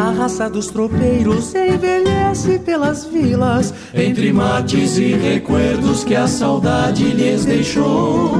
[0.08, 7.44] A raça dos tropeiros envelhece pelas vilas, entre mates e recuerdos que a saudade lhes
[7.44, 8.32] deixou.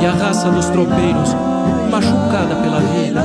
[0.00, 1.34] E a raça dos tropeiros,
[1.90, 3.22] machucada pela vida,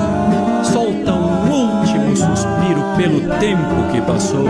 [0.61, 4.49] solta um último suspiro pelo tempo que passou.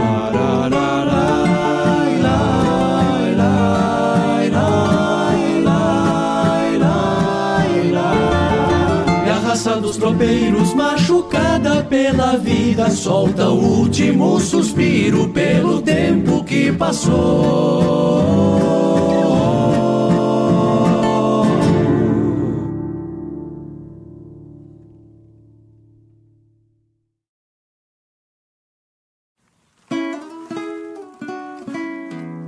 [9.92, 18.22] Dos tropeiros, machucada pela vida, solta o último suspiro pelo tempo que passou.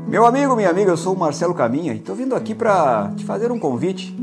[0.07, 3.25] Meu amigo, minha amiga, eu sou o Marcelo Caminha e estou vindo aqui para te
[3.25, 4.15] fazer um convite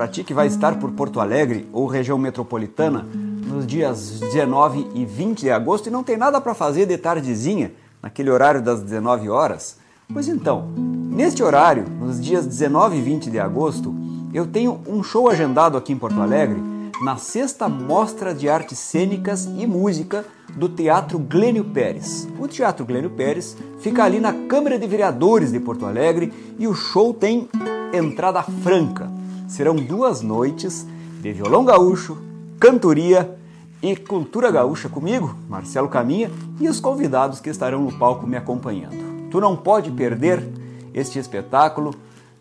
[0.00, 3.06] para ti que vai estar por Porto Alegre ou região metropolitana
[3.46, 7.72] nos dias 19 e 20 de agosto e não tem nada para fazer de tardezinha,
[8.02, 9.76] naquele horário das 19 horas?
[10.10, 13.94] Pois então, neste horário, nos dias 19 e 20 de agosto,
[14.32, 16.62] eu tenho um show agendado aqui em Porto Alegre
[17.02, 20.24] na sexta Mostra de Artes Cênicas e Música
[20.56, 22.26] do Teatro Glênio Pérez.
[22.38, 26.74] O Teatro Glênio Pérez fica ali na Câmara de Vereadores de Porto Alegre e o
[26.74, 27.50] show tem
[27.92, 29.19] entrada franca
[29.50, 30.86] serão duas noites
[31.20, 32.16] de violão gaúcho,
[32.58, 33.36] cantoria
[33.82, 36.30] e cultura gaúcha comigo, Marcelo Caminha,
[36.60, 39.28] e os convidados que estarão no palco me acompanhando.
[39.28, 40.48] Tu não pode perder
[40.94, 41.94] este espetáculo.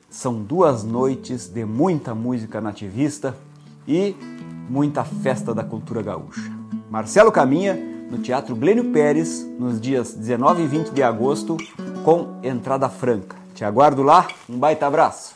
[0.09, 3.35] São duas noites de muita música nativista
[3.87, 4.15] e
[4.69, 6.51] muita festa da cultura gaúcha.
[6.89, 7.75] Marcelo Caminha,
[8.09, 11.57] no Teatro Glênio Pérez, nos dias 19 e 20 de agosto,
[12.03, 13.35] com entrada franca.
[13.53, 15.35] Te aguardo lá, um baita abraço.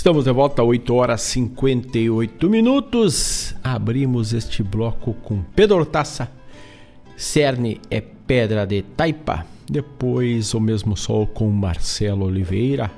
[0.00, 3.54] Estamos de volta, 8 horas 58 minutos.
[3.62, 6.32] Abrimos este bloco com Pedro Hortaça.
[7.18, 9.44] Cerne é pedra de taipa.
[9.70, 12.90] Depois o mesmo sol com Marcelo Oliveira.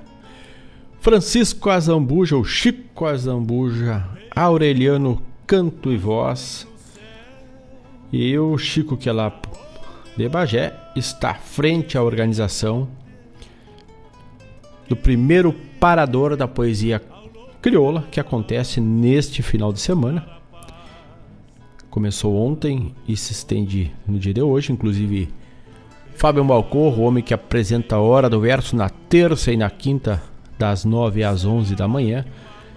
[1.01, 6.69] Francisco Azambuja, o Chico Azambuja, Aureliano Canto e Voz.
[8.13, 9.37] E o Chico que é lá
[10.17, 12.89] de Bagé está frente à organização
[14.93, 17.01] do primeiro parador da poesia
[17.63, 20.29] crioula que acontece neste final de semana.
[21.89, 25.31] Começou ontem e se estende no dia de hoje, inclusive
[26.15, 30.23] Fábio Malcorro, o homem que apresenta a Hora do Verso na terça e na quinta,
[30.59, 32.27] das 9 às 11 da manhã,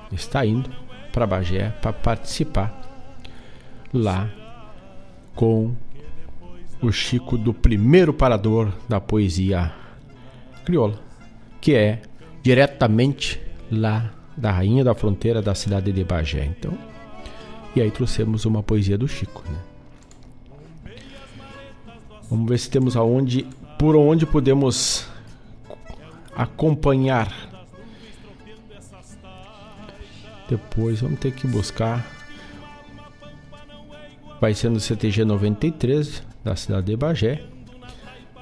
[0.10, 0.70] está indo
[1.12, 2.82] para Bagé para participar
[3.94, 4.30] lá
[5.36, 5.74] com
[6.82, 9.74] o Chico do primeiro parador da poesia
[10.64, 11.05] crioula
[11.66, 12.00] que é
[12.44, 13.42] diretamente
[13.72, 16.46] lá da Rainha da Fronteira da cidade de Bagé.
[16.46, 16.78] Então,
[17.76, 20.94] e aí trouxemos uma poesia do Chico, né?
[22.30, 23.48] Vamos ver se temos aonde,
[23.80, 25.08] por onde podemos
[26.36, 27.34] acompanhar.
[30.48, 32.06] Depois vamos ter que buscar.
[34.40, 37.44] Vai ser no CTG 93 da cidade de Bagé.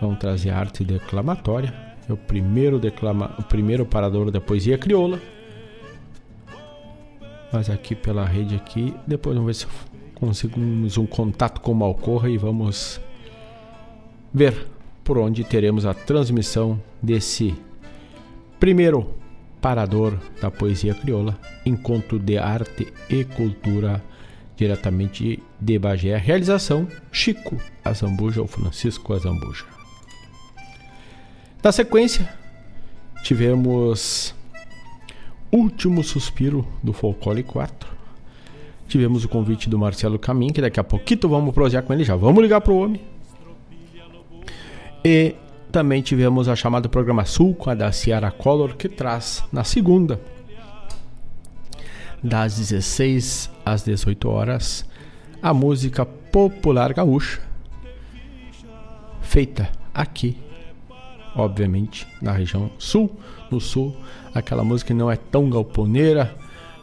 [0.02, 5.20] Vamos trazer arte declamatória é o primeiro declama, o primeiro parador da poesia crioula.
[7.52, 9.68] Mas aqui pela rede aqui, depois vamos ver se
[10.16, 13.00] conseguimos um contato com o Malcorra e vamos
[14.34, 14.68] ver
[15.04, 17.54] por onde teremos a transmissão desse
[18.60, 19.14] primeiro
[19.62, 24.04] parador da poesia crioula, encontro de arte e cultura
[24.56, 26.18] diretamente de Bagé.
[26.18, 29.73] Realização Chico Azambuja ou Francisco Azambuja.
[31.64, 32.30] Na sequência,
[33.24, 34.36] tivemos
[35.50, 37.88] Último Suspiro do Folclore 4.
[38.90, 42.18] Tivemos o convite do Marcelo Camin, que daqui a pouquinho vamos prosear com ele, já
[42.18, 43.00] vamos ligar pro homem.
[45.06, 45.38] E
[45.72, 50.20] também tivemos a chamada Programa Sul com a da Ciara Collor, que traz na segunda,
[52.22, 54.86] das 16 às 18 horas,
[55.42, 57.40] a música popular gaúcha,
[59.22, 60.38] feita aqui
[61.36, 63.20] obviamente, na região sul.
[63.50, 63.96] No sul,
[64.34, 66.36] aquela música não é tão galponeira,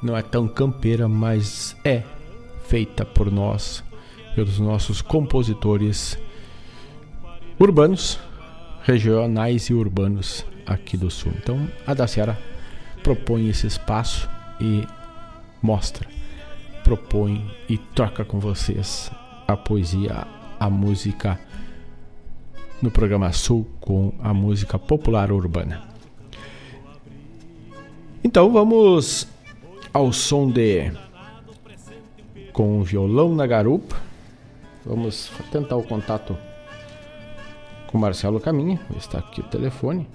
[0.03, 2.03] não é tão campeira, mas é
[2.64, 3.82] feita por nós,
[4.34, 6.18] pelos nossos compositores
[7.59, 8.18] urbanos,
[8.82, 11.32] regionais e urbanos aqui do sul.
[11.36, 12.38] Então, a Daciara
[13.03, 14.28] propõe esse espaço
[14.61, 14.86] e
[15.62, 16.09] mostra,
[16.84, 19.11] propõe e troca com vocês
[19.46, 20.26] a poesia,
[20.59, 21.38] a música
[22.83, 25.89] no programa Sul com a música popular urbana.
[28.22, 29.26] Então vamos
[29.93, 30.93] ao som de
[32.53, 33.97] com o violão na garupa.
[34.85, 36.37] Vamos tentar o contato
[37.87, 38.81] com Marcelo Caminha.
[38.97, 40.07] Está aqui o telefone.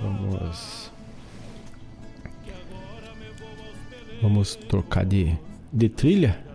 [0.00, 0.90] Vamos
[4.20, 5.38] Vamos trocar de,
[5.72, 6.47] de trilha.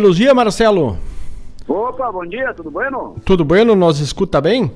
[0.00, 0.96] Buenos dias, Marcelo.
[1.68, 3.16] Opa, bom dia, tudo bueno?
[3.22, 3.76] Tudo bueno?
[3.76, 4.72] Nos escuta bem?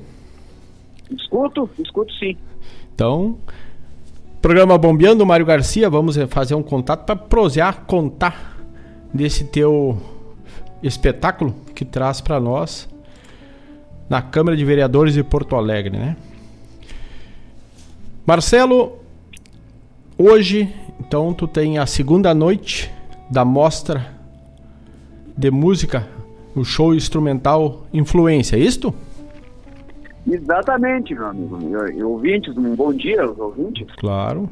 [1.09, 2.37] Escuto, escuto sim.
[2.93, 3.35] Então,
[4.39, 8.55] programa Bombeando, Mário Garcia, vamos eh, fazer um contato para prosear, contar
[9.11, 9.97] desse teu
[10.83, 12.87] espetáculo que traz para nós
[14.07, 16.15] na Câmara de Vereadores de Porto Alegre, né?
[18.27, 18.99] Marcelo,
[20.19, 22.93] hoje, então, tu tem a segunda noite
[23.27, 24.13] da mostra
[25.37, 26.07] de música,
[26.55, 28.93] o show instrumental Influência, é isto?
[30.27, 31.59] Exatamente, meu amigo.
[31.91, 33.87] E- Ouvintes, um bom dia aos ouvintes.
[33.97, 34.49] Claro.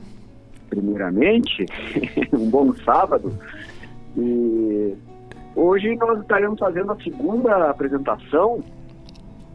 [0.70, 1.66] Primeiramente,
[2.34, 3.34] um bom sábado.
[4.18, 4.94] E
[5.56, 8.64] hoje nós estaremos fazendo a segunda apresentação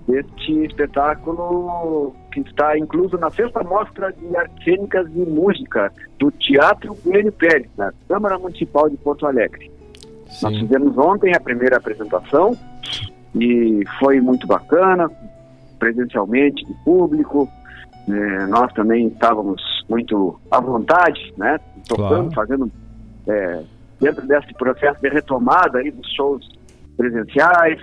[0.09, 6.97] deste espetáculo que está incluso na sexta mostra de artes cênicas e música do Teatro
[7.05, 9.71] Glênio Pérez, na Câmara Municipal de Porto Alegre.
[10.43, 12.57] Nós fizemos ontem a primeira apresentação
[13.35, 15.11] e foi muito bacana,
[15.79, 17.49] presencialmente, de público.
[18.07, 21.61] né, nós também estávamos muito à vontade, né?
[21.87, 22.35] Tocando, Claro.
[22.35, 22.73] fazendo
[23.27, 23.63] é,
[24.01, 26.49] dentro desse processo de retomada aí dos shows
[26.97, 27.79] presenciais.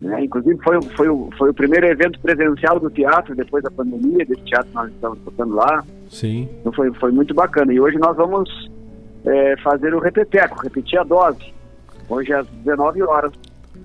[0.00, 0.24] Né?
[0.24, 4.42] Inclusive foi, o- foi, foi o primeiro evento presencial do teatro depois da pandemia, desse
[4.44, 5.82] teatro que nós estamos tocando lá.
[6.08, 6.48] Sim.
[6.60, 7.72] Então foi, foi muito bacana.
[7.72, 8.70] E hoje nós vamos
[9.24, 11.52] é, fazer o repeteco, repetir a dose.
[12.10, 13.32] Hoje às 19 horas,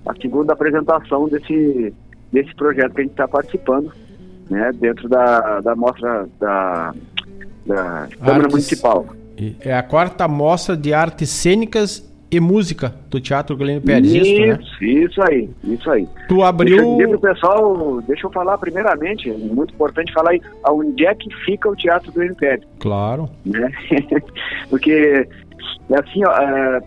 [0.05, 1.93] a segunda apresentação desse,
[2.33, 3.91] desse projeto que a gente está participando,
[4.49, 6.93] né, dentro da, da mostra da,
[7.65, 9.05] da Câmara Artes- Municipal.
[9.61, 14.57] É a quarta mostra de artes cênicas e música do Teatro Glênio Pérez, isso, né?
[14.61, 16.07] Isso, isso aí, isso aí.
[16.27, 20.31] Tu abriu- Deixa eu dizer pro pessoal, deixa eu falar primeiramente, é muito importante falar
[20.31, 22.63] aí, aonde é que fica o Teatro do Império.
[22.79, 23.29] Claro.
[23.45, 23.69] né?
[24.69, 25.27] Porque
[25.93, 26.81] assim, ó, é,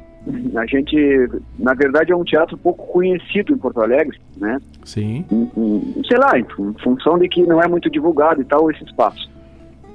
[0.56, 4.58] a gente, na verdade, é um teatro pouco conhecido em Porto Alegre, né?
[4.84, 5.24] Sim.
[5.30, 8.70] Em- em- sei lá, em fun- função de que não é muito divulgado e tal
[8.70, 9.30] esse espaço.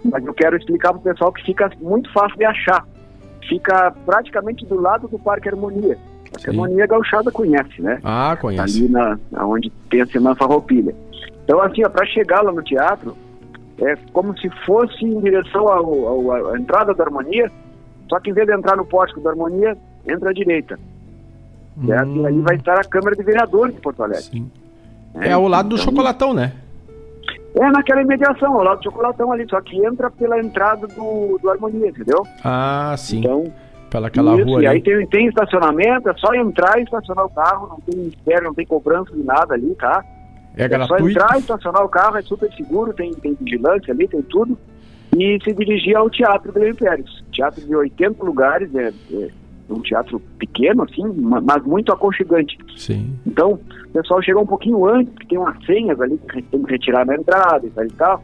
[0.05, 2.85] Mas eu quero explicar para o pessoal que fica muito fácil de achar.
[3.47, 5.97] Fica praticamente do lado do Parque Harmonia.
[6.31, 7.99] Parque Harmonia Gauchada conhece, né?
[8.03, 8.79] Ah, conhece.
[8.83, 10.93] ali na onde tem a Semana Farroupilha.
[11.43, 13.15] Então, assim, para chegar lá no teatro,
[13.79, 17.51] é como se fosse em direção à entrada da Harmonia,
[18.09, 19.77] só que em vez de entrar no pórtico da Harmonia,
[20.07, 20.79] entra à direita.
[21.85, 22.15] Certo?
[22.15, 24.45] E aí vai estar a Câmara de Vereadores de Porto Alegre.
[25.15, 26.53] É ao lado do então- chocolatão, né?
[27.55, 31.49] É naquela imediação, ao lado do chocolatão ali, só que entra pela entrada do, do
[31.49, 32.25] Harmonia, entendeu?
[32.43, 33.19] Ah, sim.
[33.19, 33.51] Então,
[33.91, 34.77] Pela aquela Isso, rua e ali.
[34.77, 38.53] aí tem, tem estacionamento, é só entrar e estacionar o carro, não tem mistério, não
[38.55, 40.03] tem cobrança de nada ali, tá?
[40.57, 41.09] É só gratuito?
[41.09, 44.57] entrar, estacionar o carro, é super seguro, tem, tem vigilância ali, tem tudo.
[45.15, 47.05] E se dirigir ao Teatro Grêmio Pérez.
[47.31, 49.27] Teatro de 80 lugares, é, é
[49.73, 52.57] um teatro pequeno, assim, ma- mas muito aconchegante.
[52.77, 53.13] Sim.
[53.25, 56.71] Então, o pessoal chega um pouquinho antes, porque tem umas senhas ali que tem que
[56.71, 58.23] retirar na entrada e tal e tal.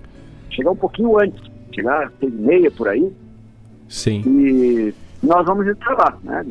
[0.49, 1.41] Chegar um pouquinho antes,
[1.73, 3.11] chegar às seis e meia por aí.
[3.87, 4.21] Sim.
[4.25, 4.93] E
[5.23, 6.45] nós vamos estar lá, né?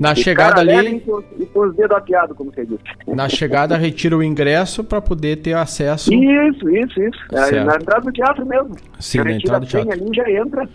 [0.00, 0.96] Na de chegada ali-
[1.38, 2.82] E com, os dedos afiados, como você disse.
[3.08, 6.14] Na chegada, retira o ingresso para poder ter acesso.
[6.14, 7.18] Isso, isso, isso.
[7.32, 8.76] É, na entrada do teatro mesmo.
[9.00, 9.90] Sim, Já na entrada do teatro.
[9.92, 10.68] ali, já entra,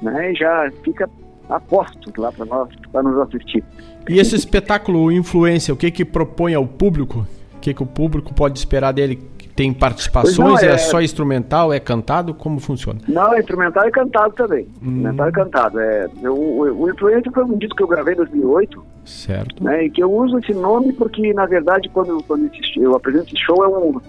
[0.00, 0.32] né?
[0.32, 1.10] E já fica
[1.48, 3.64] a postos lá para nós, para nos assistir.
[4.08, 7.26] E esse espetáculo Influência, o que que propõe ao público?
[7.56, 9.18] O que que o público pode esperar dele?
[9.54, 10.38] Tem participações?
[10.38, 10.74] Não, é...
[10.74, 11.72] é- só instrumental?
[11.72, 12.32] É cantado?
[12.32, 13.00] Como funciona?
[13.08, 14.68] Não, é instrumental e cantado também.
[14.80, 14.98] Hum.
[14.98, 15.80] Instrumental e cantado.
[15.80, 19.64] É, eu, o, o Influência foi um disco que eu gravei em 2008, Certo.
[19.64, 19.86] né?
[19.86, 23.64] E que eu uso esse nome porque, na verdade, quando, quando eu apresento esse show,
[23.64, 24.00] é um,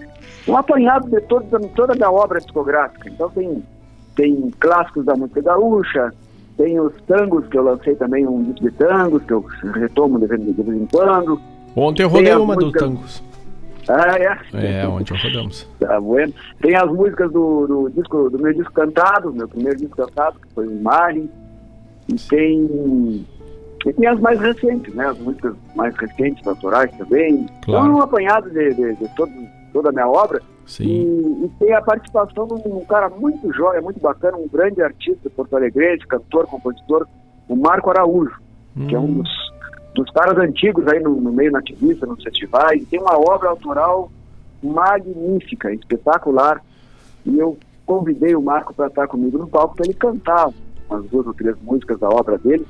[0.46, 3.08] um apanhado de toda, toda a minha obra discográfica.
[3.08, 3.60] Então tem,
[4.14, 6.12] tem clássicos da música gaúcha,
[6.60, 9.40] tem os tangos, que eu lancei também um disco de tangos, que eu
[9.72, 11.40] retomo de vez, em quando.
[11.74, 13.22] Ontem eu rodei uma dos tangos.
[13.88, 14.82] Ah, é?
[14.82, 15.66] É, ontem rodamos.
[15.80, 16.34] Tá bueno.
[16.60, 20.52] Tem as músicas do, do disco do meu disco cantado, meu primeiro disco cantado, que
[20.54, 21.30] foi o Imagem.
[22.08, 23.26] E tem.
[23.86, 25.06] E tem as mais recentes, né?
[25.06, 27.46] As músicas mais recentes, autorais também.
[27.64, 27.86] Claro.
[27.86, 29.32] Então é um apanhado de, de, de todo,
[29.72, 30.42] toda a minha obra.
[30.70, 30.84] Sim.
[30.84, 35.28] E, e tem a participação de um cara muito jóia, muito bacana, um grande artista
[35.28, 37.08] porto-alegrense, cantor, compositor,
[37.48, 38.36] o Marco Araújo,
[38.88, 39.28] que é um dos,
[39.96, 42.86] dos caras antigos aí no, no meio nativista, nos festivais.
[42.88, 44.12] Tem uma obra autoral
[44.62, 46.62] magnífica, espetacular.
[47.26, 50.50] E eu convidei o Marco para estar comigo no palco para ele cantar
[50.88, 52.64] umas duas ou três músicas da obra dele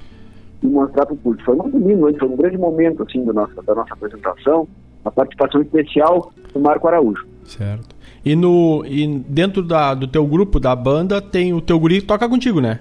[0.63, 1.45] e mostrar para o público.
[1.45, 4.67] Foi muito lindo, foi um grande momento assim do nossa, da nossa apresentação,
[5.05, 7.27] a participação especial do Marco Araújo.
[7.45, 7.97] Certo.
[8.25, 12.07] E, no, e dentro da, do teu grupo, da banda, tem o teu guri que
[12.07, 12.79] toca contigo, né?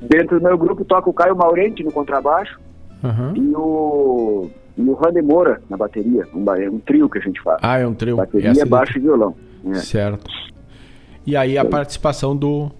[0.00, 2.58] Dentro do meu grupo toca o Caio Maurente no contrabaixo
[3.02, 3.32] Aham.
[3.36, 7.40] e o e o Rande Moura na bateria, um, é um trio que a gente
[7.42, 7.58] faz.
[7.62, 8.16] Ah, é um trio.
[8.16, 9.34] Bateria, Essa baixo e violão.
[9.66, 9.74] é.
[9.74, 10.24] Certo.
[11.26, 12.70] E aí a participação do,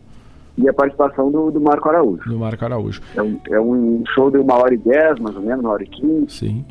[0.58, 2.28] E a participação do, do Marco Araújo.
[2.28, 3.00] do Marco Araújo.
[3.14, 5.84] É um, é um show de uma hora e dez, mais ou menos, uma hora
[5.84, 6.26] e quinze.
[6.30, 6.64] Sim.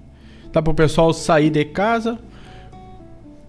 [0.54, 2.18] Dá pro pessoal sair de casa,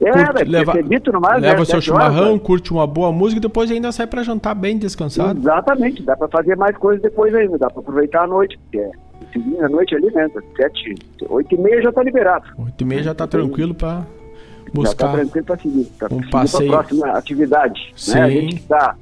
[0.01, 2.41] É, curte- deve leva, dito no mais, leva né, seu horas, chimarrão, né?
[2.43, 5.39] curte uma boa música e depois ainda sai pra jantar bem descansado.
[5.39, 8.91] Exatamente, dá pra fazer mais coisas depois ainda, dá pra aproveitar a noite, porque é
[9.33, 10.29] seguindo a noite ali, né?
[10.57, 10.95] Sete,
[11.29, 12.47] oito e meia já tá liberado.
[12.59, 15.13] Oito e meia já tá tranquilo pra Já tá buscar.
[15.13, 16.71] tranquilo pra seguir, pra um seguir passeio.
[16.73, 17.93] próxima atividade.
[17.97, 18.15] Sim.
[18.15, 18.23] Né?
[18.25, 18.97] A gente tá,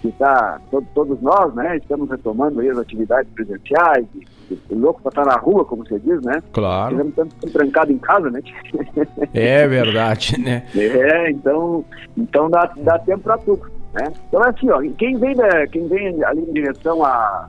[0.00, 1.76] que tá to- todos nós, né?
[1.76, 4.31] Estamos retomando aí as atividades presenciais, e
[4.70, 6.42] louco pra estar na rua, como você diz, né?
[6.52, 6.90] Claro.
[6.90, 8.40] Tivemos tanto trancado em casa, né?
[9.34, 10.66] É verdade, né?
[10.74, 11.84] É, então,
[12.16, 13.62] então dá, dá tempo para tudo,
[13.94, 14.12] né?
[14.28, 17.48] Então é assim, ó, quem vem, da, quem vem ali em direção a,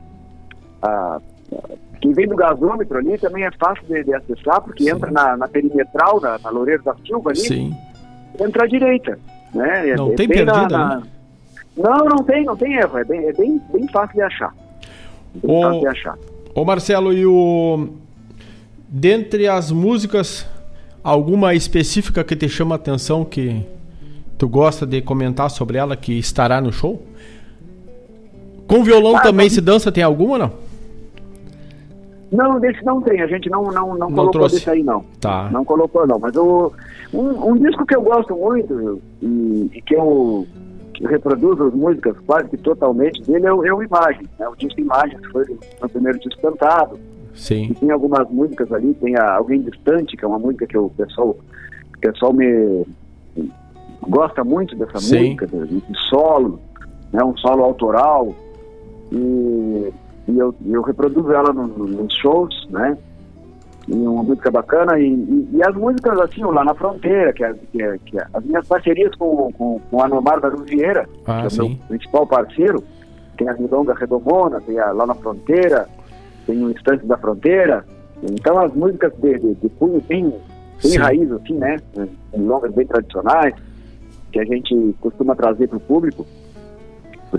[0.82, 1.20] a-
[2.02, 5.48] quem vem do gasômetro ali também é fácil de, de acessar, porque entra na, na
[5.48, 7.74] perimetral, na, na Loureiro da Silva ali, Sim.
[8.40, 9.18] entra à direita,
[9.54, 9.90] né?
[9.92, 11.04] É- Não é tem perdida, na- né?
[11.78, 14.54] Não, não tem, não tem erro, é bem, é bem, bem fácil de achar.
[15.36, 16.18] Bem fácil de achar.
[16.54, 17.90] Ô Marcelo, e o.
[18.88, 20.48] Dentre as músicas,
[21.04, 23.66] alguma específica que te chama a atenção que
[24.38, 27.02] tu gosta de comentar sobre ela que estará no show?
[28.68, 30.52] Com violão Ah, também se dança, tem alguma ou não?
[32.32, 34.56] Não, desse não tem, a gente não, não, não, Não colocou trouxe.
[34.56, 35.04] desse aí não.
[35.20, 35.50] Tá.
[35.52, 36.72] Não colocou não, mas o,
[37.14, 40.48] um, um disco que eu gosto muito e, e que eu
[41.04, 44.48] que reproduzo as músicas quase que totalmente dele é o, é o Imagens, né?
[44.48, 45.44] O disco Imagens que foi
[45.82, 46.98] o primeiro disco cantado.
[47.36, 47.68] Sim.
[47.72, 50.90] E tem algumas músicas ali, tem a Alguém Distante, que é uma música que o
[50.90, 52.86] pessoal, o pessoal me
[54.08, 55.36] gosta muito dessa Sim.
[55.36, 56.60] música, de, solo,
[57.12, 57.24] né?
[57.24, 58.34] Um solo autoral.
[59.12, 59.92] E,
[60.28, 62.98] e eu, eu reproduzo ela no- no- nos shows, né?
[63.88, 65.00] E uma música bacana.
[65.00, 68.18] E, e, e as músicas, assim, o lá na fronteira, que, é, que, é, que
[68.18, 71.50] é, as minhas parcerias com, com, com a Anomar da Vieira, Ah, que é o
[71.52, 71.70] sim.
[71.70, 72.84] meu principal parceiro,
[73.38, 75.88] tem a Milonga Redomona, tem a Lá na Fronteira,
[76.46, 77.86] tem o Instante da Fronteira.
[78.24, 80.34] Então as músicas de, de, de cunho bem
[80.80, 80.98] Sim.
[80.98, 81.78] raiz, assim, né?
[82.36, 83.54] Milongas bem tradicionais,
[84.32, 86.26] que a gente costuma trazer para o público,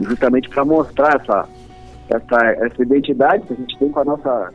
[0.03, 1.49] justamente para mostrar essa,
[2.09, 4.53] essa, essa identidade que a gente tem com a nossa.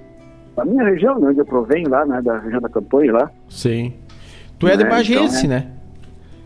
[0.59, 2.21] Com a minha região, né, onde eu provenho lá, né?
[2.21, 3.31] Da região da Campanha lá.
[3.49, 3.93] Sim.
[4.57, 5.59] Tu é de Bagense, então, é.
[5.61, 5.71] né?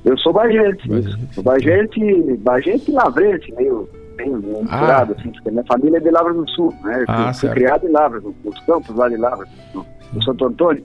[0.06, 1.18] Eu sou bagense, isso.
[1.34, 6.36] Sou bagense, bagense e lavrense, meio, meio misturado, assim, porque minha família é de Lavras
[6.36, 7.00] do Sul, né?
[7.00, 10.24] Eu Ah, fui- fui criado em Lavras, no- nos campos lá de Lavras, no, no
[10.24, 10.84] Santo Antônio,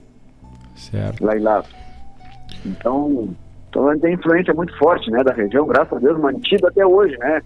[0.75, 1.23] Certo.
[1.25, 1.69] lá em Lavras.
[2.65, 3.29] Então,
[3.69, 6.85] então a gente tem influência muito forte, né, da região, graças a Deus, mantido até
[6.85, 7.41] hoje, né?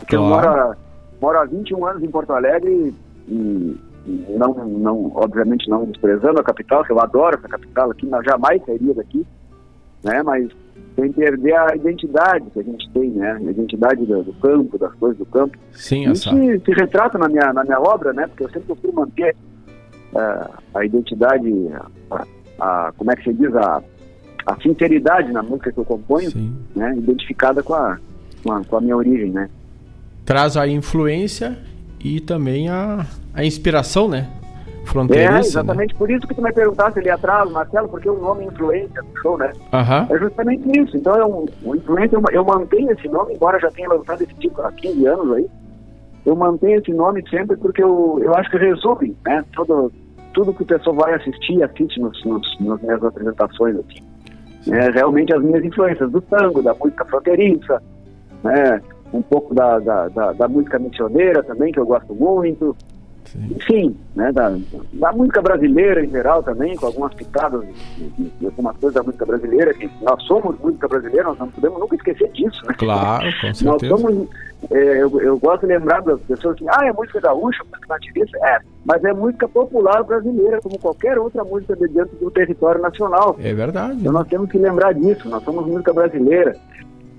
[0.00, 0.48] Porque eu Claro.
[0.50, 0.76] moro, há-
[1.20, 2.92] moro há 21 anos em Porto Alegre
[3.28, 3.76] e
[4.06, 8.62] não, não, obviamente não desprezando a capital, que eu adoro essa capital aqui, mas jamais
[8.64, 9.24] sairia daqui,
[10.02, 10.22] né?
[10.22, 10.48] Mas
[10.96, 13.32] sem perder a identidade que a gente tem, né?
[13.32, 15.56] A identidade do, do campo, das coisas do campo.
[15.72, 18.26] Sim, Isso se, se retrata na minha, na minha obra, né?
[18.26, 19.34] Porque eu sempre procuro manter
[20.14, 21.48] eh, a identidade,
[22.10, 22.24] a,
[22.60, 23.82] a- como é que se diz, a,
[24.46, 26.30] a sinceridade na música que eu componho,
[26.74, 26.94] né?
[26.96, 27.98] Identificada com a,
[28.42, 29.48] com a, com a minha origem, né?
[30.24, 31.56] Traz a influência
[32.02, 34.28] e também a, a inspiração, né?
[34.82, 35.32] É, Fronteiriça.
[35.32, 35.40] né?
[35.40, 39.20] exatamente por isso que tu me perguntasse ali atrás, Marcelo, porque o nome influência do
[39.20, 39.52] show, né?
[39.72, 40.08] Aham.
[40.10, 40.96] É justamente isso.
[40.96, 44.34] Então, é um, o influência, eu, eu mantenho esse nome, embora já tenha lançado esse
[44.34, 45.46] tipo há 15 anos aí.
[46.26, 49.44] Eu mantenho esse nome sempre porque eu, eu acho que resume, né?
[49.54, 49.92] Todo,
[50.34, 54.02] tudo que o pessoal vai assistir, assiste nos, nos, nas minhas apresentações aqui.
[54.68, 57.82] É, realmente as minhas influências do tango, da música fronteiriça,
[58.44, 58.80] né?
[59.12, 62.76] Um pouco da, da, da, da música missioneira também, que eu gosto muito.
[63.34, 64.54] Enfim, né, da,
[64.92, 67.64] da música brasileira em geral também, com algumas pitadas
[68.18, 71.96] de, algumas coisas da música brasileira, que nós somos música brasileira, nós não podemos nunca
[71.96, 72.74] esquecer disso, né?
[72.76, 73.96] Claro, com Nós certeza.
[73.96, 74.28] somos,
[74.70, 78.38] é, eu, eu gosto de lembrar das pessoas assim, ah, é música gaúcha, música nativista,
[78.42, 83.36] é, mas é música popular brasileira, como qualquer outra música de dentro do território nacional.
[83.38, 83.98] É verdade.
[84.00, 86.54] Então nós temos que lembrar disso, nós somos música brasileira,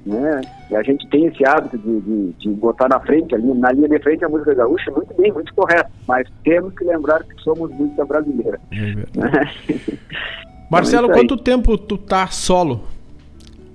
[0.06, 0.42] né?
[0.70, 3.88] E a gente tem esse hábito de, de, de botar na frente, ali, na linha
[3.88, 7.72] de frente a música gaúcha, muito bem, muito correto, mas temos que lembrar que somos
[7.72, 8.60] música brasileira.
[8.72, 9.50] né?
[10.70, 12.82] Marcelo, Então é quanto tempo tu tá solo?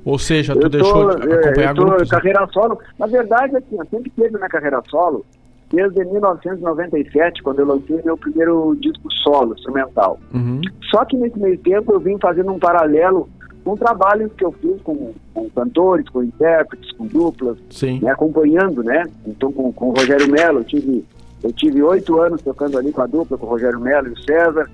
[0.05, 2.09] Ou seja, tu Eu deixou tô, de é, acompanhar eu tô grupos?
[2.09, 2.79] carreira solo.
[2.99, 5.25] Na verdade, assim, eu sempre teve minha carreira solo
[5.71, 10.19] desde 1997, quando eu lancei meu primeiro disco solo, instrumental.
[10.33, 10.61] Uhum.
[10.91, 13.29] Só que nesse meio tempo eu vim fazendo um paralelo
[13.69, 17.59] com trabalhos que eu fiz com, com cantores, com intérpretes, com duplas,
[18.01, 19.05] né, acompanhando, né?
[19.27, 21.05] Então com, com o Rogério Melo, eu tive
[21.43, 24.19] eu tive oito anos tocando ali com a dupla, com o Rogério Melo e o
[24.23, 24.71] César.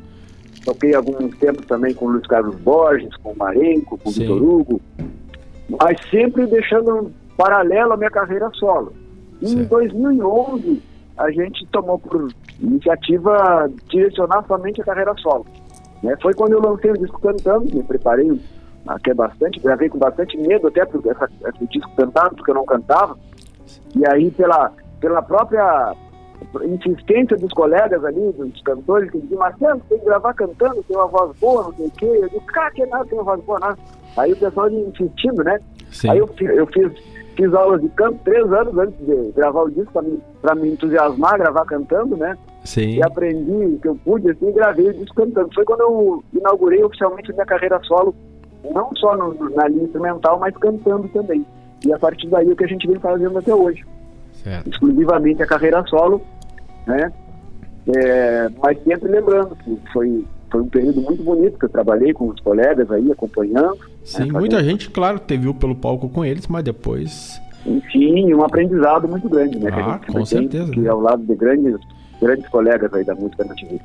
[0.64, 4.40] toquei alguns tempos também com o Luiz Carlos Borges, com o Marenco, com o Vitor
[4.40, 4.80] Hugo,
[5.68, 8.92] mas sempre deixando paralelo a minha carreira solo.
[9.42, 10.80] Em 2011,
[11.18, 15.44] a gente tomou por iniciativa direcionar somente a carreira solo.
[16.00, 16.16] Né?
[16.22, 18.30] Foi quando eu lancei o disco cantando, me preparei
[18.86, 22.65] até bastante, gravei com bastante medo até por essa, esse disco cantado, porque eu não
[22.65, 23.16] cantava.
[23.97, 25.94] E aí, pela, pela própria
[26.65, 31.06] insistência dos colegas ali, dos cantores, que diziam, Marcelo, tem que gravar cantando, tem uma
[31.06, 32.06] voz boa, não sei o quê.
[32.06, 33.78] Eu disse, cara, que nada, tem uma voz boa, nada.
[34.16, 35.59] Aí o pessoal insistindo, né?
[35.90, 36.11] Sim.
[36.11, 36.93] Aí eu, eu fiz,
[37.36, 40.69] fiz aulas de canto três anos antes de gravar o disco, para me, pra me
[40.70, 42.36] entusiasmar, gravar cantando, né?
[42.65, 42.97] Sim.
[42.97, 45.52] E aprendi o que eu pude, assim, gravei o disco cantando.
[45.55, 48.15] Foi quando eu inaugurei oficialmente minha carreira solo,
[48.72, 51.44] não só no- na linha instrumental, mas cantando também.
[51.84, 53.84] E a partir daí é o que a gente vem fazendo até hoje.
[54.42, 54.68] Certo.
[54.70, 56.20] Exclusivamente a carreira solo,
[56.86, 57.12] né?
[57.96, 62.28] É, mas sempre lembrando que foi, foi um período muito bonito, que eu trabalhei com
[62.28, 63.76] os colegas aí, acompanhando.
[64.04, 67.38] Sim, né, muita gente, claro, te viu pelo palco com eles, mas depois.
[67.66, 69.70] Enfim, um aprendizado muito grande, né?
[69.70, 70.86] que Ah, com tem, certeza, Que né?
[70.86, 71.76] é ao lado de grandes,
[72.20, 73.84] grandes colegas aí da música nativista.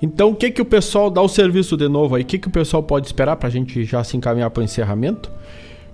[0.00, 2.22] Então, o que que o pessoal dá o serviço de novo aí?
[2.22, 5.28] O que que o pessoal pode esperar pra gente já se encaminhar para o encerramento?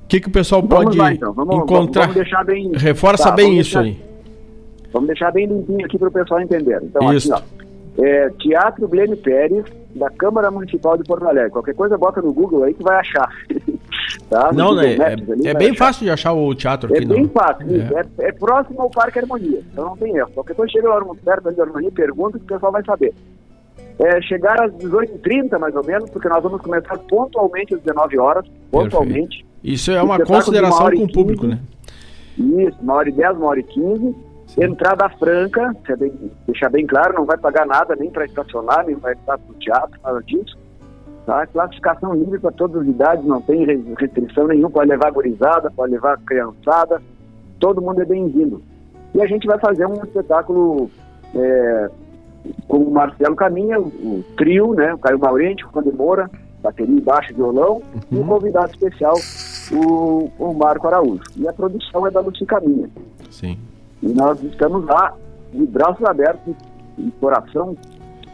[0.05, 1.33] O que que o pessoal Vamos pode lá, então.
[1.33, 2.03] Vamos- encontrar?
[2.03, 3.99] vamos deixar bem- Reforça Tá, bem isso deixar- aí.
[4.93, 6.79] Vamos deixar bem limpinho aqui para o pessoal entender.
[6.83, 7.33] Então, Isso.
[7.35, 7.65] aqui, ó.
[8.05, 9.65] É, Teatro Glênio Pérez,
[9.95, 11.51] da Câmara Municipal de Porto Alegre.
[11.51, 13.29] Qualquer coisa, bota no Google aí que vai achar.
[14.29, 14.51] tá?
[14.53, 14.95] No Não, né?
[14.95, 15.77] É, é bem achar.
[15.87, 17.29] fácil de achar o teatro É aqui, bem não.
[17.31, 18.03] fácil, É.
[18.25, 20.31] É, é próximo ao Parque Harmonia, então não tem erro.
[20.35, 23.15] Qualquer coisa chega lá no perto da Harmonia, pergunta que o pessoal vai saber.
[23.99, 28.45] É, chegar às 18h30, mais ou menos, porque nós vamos começar pontualmente às 19 horas,
[28.71, 29.47] pontualmente.
[29.63, 31.61] Isso é Um uma uma consideração e com o público, né?
[32.37, 34.15] Isso, uma hora e dez, uma hora e quinze.
[34.59, 38.97] Entrada franca, é bem- deixar bem claro, não vai pagar nada nem para estacionar, nem
[38.97, 40.57] para estar no teatro, nada disso.
[41.25, 41.47] Tá?
[41.47, 45.93] Classificação livre para todas as idades, não tem res- restrição nenhuma, pode levar gurizada, pode
[45.93, 47.01] levar criançada,
[47.59, 48.61] todo mundo é bem-vindo.
[49.15, 50.91] E a gente vai fazer um espetáculo
[51.35, 51.91] é,
[52.69, 54.95] com o Marcelo Caminha, o, trio, né?
[54.95, 56.31] O Caio Maurente, o Conde Moura,
[56.63, 59.15] bateria e baixo e violão, e o convidado especial,
[59.73, 61.23] o, o Marco Araújo.
[61.37, 62.89] E a produção é da Luci Caminha.
[63.31, 63.59] Sim.
[64.03, 65.15] E nós estamos lá,
[65.53, 66.55] de braços abertos
[66.99, 67.77] e coração,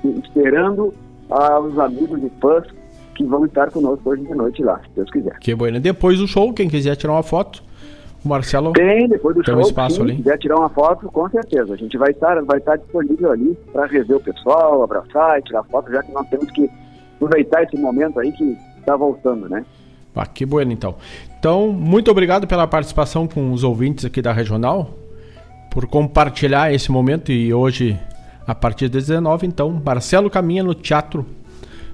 [0.04, 0.94] esperando
[1.28, 2.66] aos amigos e fãs
[3.14, 5.38] que vão estar conosco hoje de noite lá, se Deus quiser.
[5.38, 5.78] Que bueno.
[5.78, 7.62] Depois do show, quem quiser tirar uma foto,
[8.24, 10.10] o Marcelo Tem, depois do tem show, um espaço sim, ali.
[10.12, 11.74] se quiser tirar uma foto, com certeza.
[11.74, 15.62] A gente vai estar, vai estar disponível ali para rever o pessoal, abraçar e tirar
[15.64, 16.70] foto, já que nós temos que
[17.16, 19.64] aproveitar esse momento aí que está voltando, né?
[20.14, 20.96] Ah, que bueno, então.
[21.38, 24.90] Então, muito obrigado pela participação com os ouvintes aqui da Regional,
[25.70, 27.98] por compartilhar esse momento e hoje,
[28.46, 31.24] a partir das 19, então, Marcelo caminha no Teatro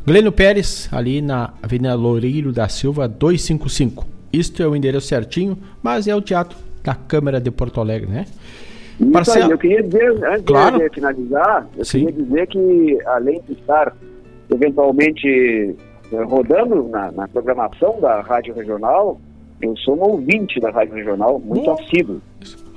[0.04, 4.15] Glênio Pérez, ali na Avenida Loureiro da Silva 255.
[4.32, 8.26] Isto é o endereço certinho, mas é o Teatro da Câmara de Porto Alegre, né?
[8.98, 10.78] Isso Marcelo- aí, eu queria dizer, antes Claro.
[10.78, 12.06] de finalizar, eu Sim.
[12.06, 13.94] queria dizer que, além de estar
[14.50, 15.74] eventualmente
[16.12, 19.20] eh, rodando na, na programação da Rádio Regional,
[19.60, 22.20] eu sou um ouvinte da Rádio Regional, muito assíduo.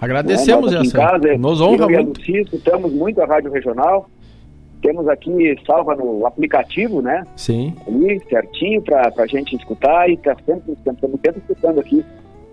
[0.02, 0.80] Agradecemos Né?
[0.82, 0.98] Essa.
[0.98, 2.20] casa, Nos honra muito.
[2.20, 4.10] Luci escutamos muito a Rádio Regional.
[4.82, 7.24] Temos aqui salva no aplicativo, né?
[7.36, 7.76] Sim.
[7.88, 12.06] Ali, certinho, para a gente escutar e está sempre, estamos sempre escutando aqui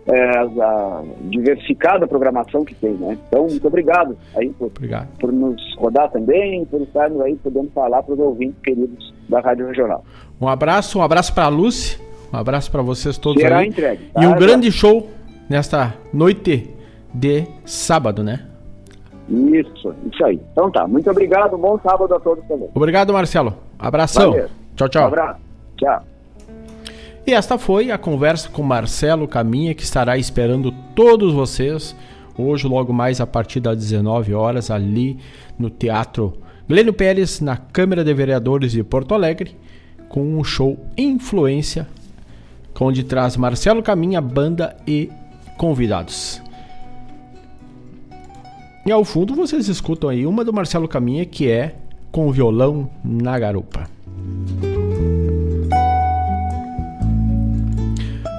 [0.07, 3.19] é, a diversificada programação que tem, né?
[3.29, 5.09] Então, muito obrigado aí por, Obrigado.
[5.19, 9.67] por nos rodar também, por estarmos aí podendo falar para os ouvintes queridos da Rádio
[9.67, 10.05] Regional.
[10.41, 11.99] Um abraço, um abraço para a Lucy,
[12.33, 13.69] um abraço para vocês todos Será aí.
[13.69, 14.23] entregue, tá?
[14.23, 15.09] E um grande show
[15.49, 16.71] nesta noite
[17.13, 18.47] de sábado, né?
[19.29, 20.41] Isso, isso aí.
[20.53, 22.69] Então tá, muito obrigado, bom sábado a todos também.
[22.75, 23.55] Obrigado, Marcelo.
[23.79, 24.31] Abração.
[24.31, 24.49] Valeu.
[24.77, 25.03] Tchau, tchau.
[25.03, 25.41] Um abraço.
[25.77, 26.05] Tchau.
[27.27, 31.97] E esta foi a conversa com Marcelo Caminha, que estará esperando todos vocês
[32.39, 35.19] hoje, logo mais a partir das 19 horas, ali
[35.59, 36.35] no Teatro
[36.69, 39.57] Glênio Pérez, na Câmara de Vereadores de Porto Alegre,
[40.09, 41.89] com um show Influência,
[42.81, 45.11] onde traz Marcelo Caminha, banda e
[45.57, 46.43] convidados.
[48.87, 51.75] E ao fundo vocês escutam aí uma do Marcelo Caminha, que é
[52.13, 53.91] Com Violão na Garupa.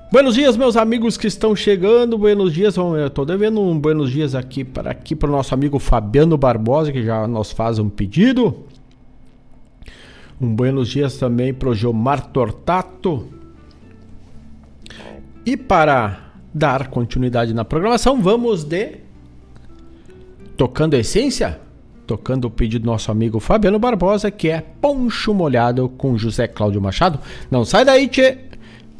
[0.10, 2.18] Buenos dias, meus amigos que estão chegando.
[2.18, 2.76] Buenos dias,
[3.14, 7.04] tô devendo um buenos dias aqui para aqui para o nosso amigo Fabiano Barbosa, que
[7.04, 8.56] já nos faz um pedido.
[10.40, 13.28] Um buenos dias também para o Gilmar Tortato.
[15.46, 19.07] E para dar continuidade na programação, vamos de
[20.58, 21.60] Tocando a essência?
[22.08, 26.82] Tocando o pedido do nosso amigo Fabiano Barbosa, que é Poncho Molhado com José Cláudio
[26.82, 27.20] Machado.
[27.52, 28.40] Não sai daí, tchê!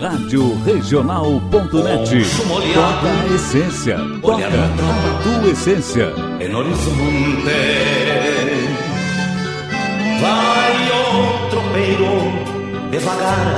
[0.00, 2.24] Rádio Regional.net.
[2.72, 3.98] Toca a essência.
[4.22, 6.14] Toca a tua essência.
[6.40, 7.50] em horizonte
[10.22, 12.12] vai o tropeiro
[12.90, 13.56] devagar,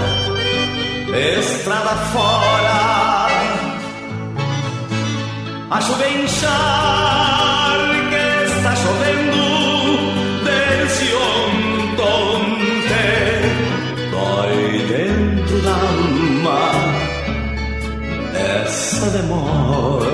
[1.38, 3.28] estrada fora.
[5.70, 6.04] A chuva
[8.10, 9.51] que está chovendo.
[18.60, 20.06] essa demora?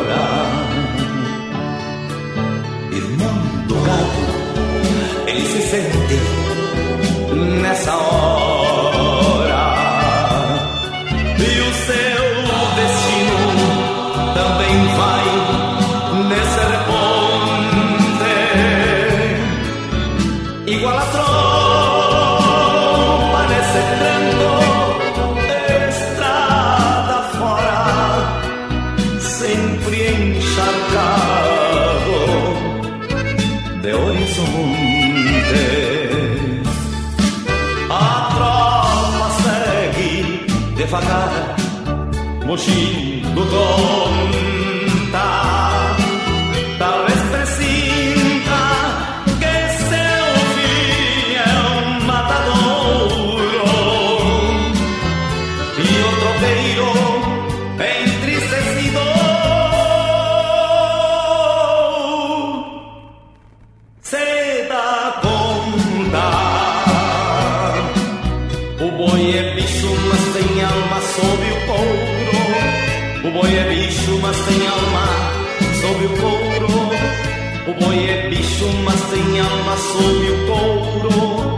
[2.93, 6.19] Irmão do gato, ele se sente
[7.63, 8.48] nessa hora.
[42.59, 44.38] باشیم دوتا
[79.19, 81.58] sem alma sob o couro.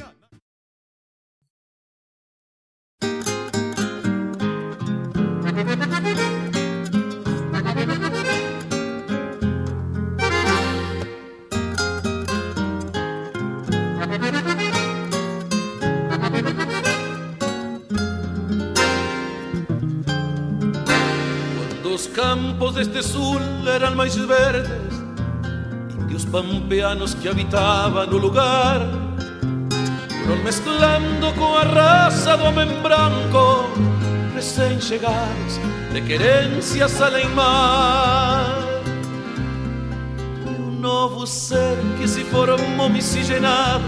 [22.01, 25.03] Los campos de este sul eran verdes,
[25.99, 28.81] indios pampeanos que habitaban o lugar,
[30.23, 33.69] foron mezclando coa raza do homem branco,
[34.33, 35.59] recém-chegados
[35.93, 38.81] de querências além mar.
[40.47, 43.85] Um novo ser que se formou miscigenado,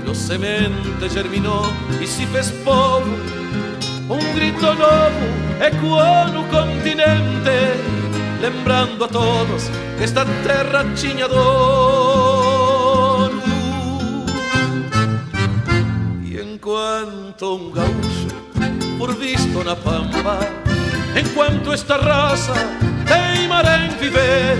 [0.00, 1.64] virou semente, germinou
[1.98, 3.08] e se fez povo,
[4.08, 7.50] um grito novo ecoou no continente,
[8.40, 13.42] lembrando a todos que esta terra tinha dono.
[16.22, 18.28] E enquanto um gaúcho,
[18.98, 20.38] por visto na pampa,
[21.18, 22.52] enquanto esta raça
[23.06, 24.58] teimara em viver,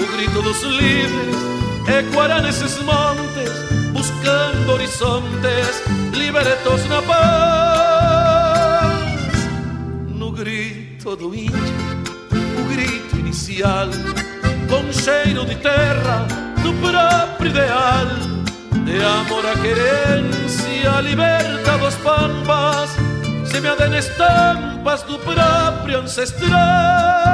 [0.00, 1.34] o grito dos livres
[1.88, 3.50] ecoará nesses montes,
[3.92, 5.82] buscando horizontes
[6.12, 7.73] libertos na paz
[10.44, 11.54] grito do índio,
[12.60, 13.88] o grito inicial,
[14.68, 16.26] com cheiro de terra,
[16.62, 18.06] do próprio ideal,
[18.84, 22.90] de amor à querência, liberta dos pampas,
[23.50, 27.33] semeada em estampas do próprio ancestral.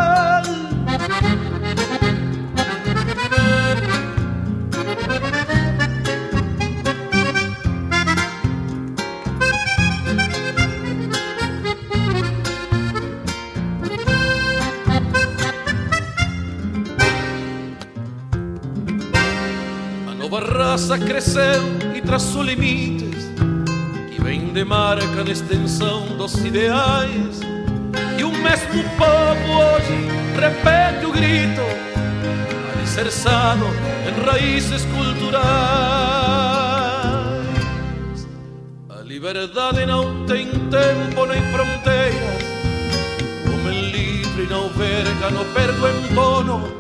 [20.81, 21.63] Raça cresceu
[21.95, 23.31] e traçou limites
[24.11, 27.41] que vem de marca na extensão dos ideais.
[28.19, 30.09] E o mesmo povo hoje
[30.41, 31.61] repete o grito,
[32.75, 33.67] alicerçado
[34.09, 35.41] em raízes culturais.
[38.89, 42.43] A liberdade não tem tempo nem fronteiras,
[43.45, 46.80] como em livre não verga, não perdo em tono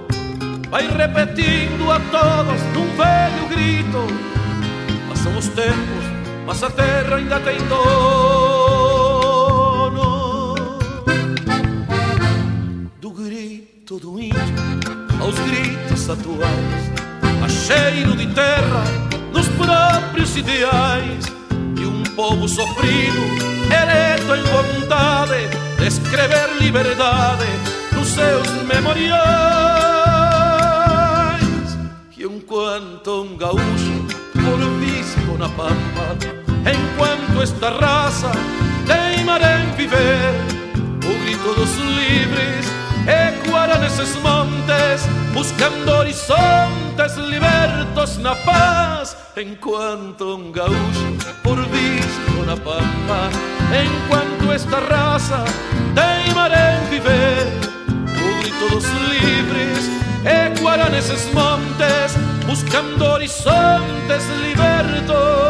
[0.71, 4.07] vai repetindo a todos num velho grito.
[5.09, 6.05] Passam os tempos,
[6.47, 8.95] mas a terra ainda tem dono.
[13.01, 14.41] Do grito do índio
[15.21, 16.93] aos gritos atuais,
[17.45, 18.85] a cheiro de terra
[19.33, 21.25] nos próprios ideais.
[21.81, 23.21] E um povo sofrido,
[23.67, 25.49] ereto em vontade
[25.79, 27.47] de escrever liberdade
[27.93, 29.90] nos seus memoriais
[32.51, 36.17] enquanto um gaúcho por visto na pampa,
[36.67, 38.33] enquanto esta raça
[38.89, 40.35] teimara em viver,
[40.97, 42.67] o grito dos livres
[43.07, 43.79] ecoará
[44.21, 53.31] montes, buscando horizontes libertos na paz, enquanto um gaúcho por visto na pampa,
[53.71, 55.45] enquanto esta raça
[55.95, 57.47] teimara em viver,
[57.87, 59.89] o grito dos livres
[60.25, 62.17] ecoará nesses montes,
[62.51, 65.50] buscando horizontes libertos.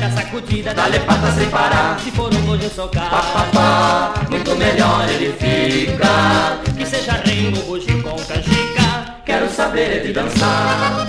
[0.00, 2.00] Fazendeada sacudida Dá-lhe pata sem parar.
[2.00, 6.58] Se for um mujo socar pá, pá, pá, Muito melhor ele fica.
[6.76, 9.16] Que seja rengo, bujo com canjica.
[9.24, 11.06] Quero saber de dançar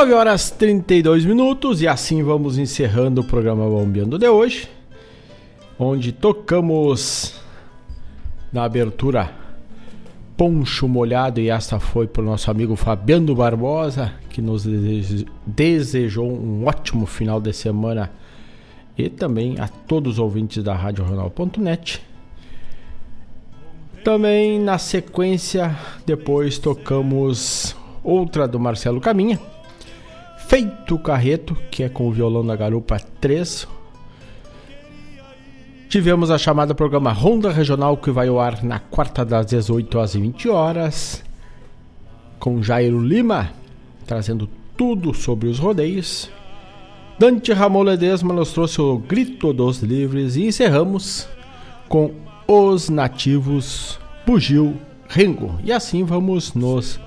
[0.00, 4.66] Nove horas 32 minutos e assim vamos encerrando o programa Bombeando de hoje,
[5.78, 7.38] onde tocamos
[8.50, 9.30] na abertura
[10.38, 14.66] Poncho Molhado e esta foi para o nosso amigo Fabiano Barbosa, que nos
[15.46, 18.10] desejou um ótimo final de semana
[18.96, 21.04] e também a todos os ouvintes da Rádio.
[24.02, 29.38] Também na sequência, depois tocamos outra do Marcelo Caminha
[30.50, 33.68] Feito Carreto, que é com o violão da garupa 3.
[35.88, 40.14] Tivemos a chamada programa Ronda Regional, que vai ao ar na quarta das 18 às
[40.14, 41.22] 20 horas,
[42.40, 43.52] com Jairo Lima,
[44.04, 46.28] trazendo tudo sobre os rodeios.
[47.16, 51.28] Dante Ramon Ledesma nos trouxe o Grito dos Livres e encerramos
[51.88, 52.10] com
[52.48, 54.76] Os Nativos Bugio
[55.08, 55.60] Ringo.
[55.62, 56.98] E assim vamos nos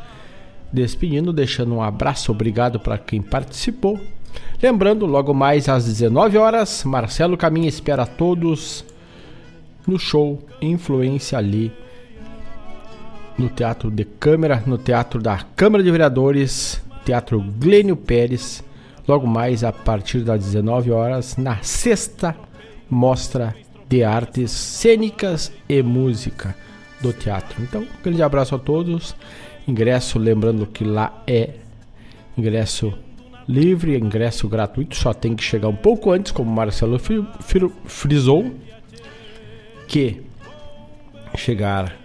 [0.74, 4.00] despedindo, deixando um abraço, obrigado para quem participou.
[4.62, 8.84] Lembrando, logo mais às 19 horas, Marcelo Caminha espera todos
[9.86, 11.72] no show Influência ali
[13.38, 18.64] no Teatro de Câmara, no Teatro da Câmara de Vereadores, Teatro Glênio Pérez,
[19.08, 22.36] logo mais a partir das 19 horas, na sexta
[22.90, 23.56] mostra
[23.90, 26.56] de artes cênicas e música
[27.02, 27.62] do teatro.
[27.62, 29.16] Então, um grande abraço a todos
[29.68, 31.52] Ingresso, lembrando que lá é
[32.38, 32.94] ingresso
[33.48, 37.00] livre, ingresso gratuito, só tem que chegar um pouco antes, como Marcelo
[37.86, 38.54] frisou,
[39.88, 40.22] que
[41.36, 41.96] chegar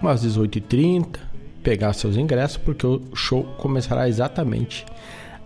[0.00, 1.18] umas 18h30,
[1.62, 4.86] pegar seus ingressos, porque o show começará exatamente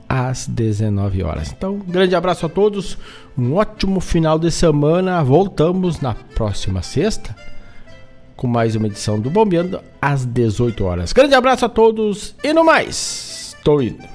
[0.09, 1.51] às 19 horas.
[1.51, 2.97] Então, grande abraço a todos,
[3.36, 5.23] um ótimo final de semana.
[5.24, 7.35] Voltamos na próxima sexta
[8.36, 11.12] com mais uma edição do Bombeando às 18 horas.
[11.12, 14.14] Grande abraço a todos e no mais, estou indo.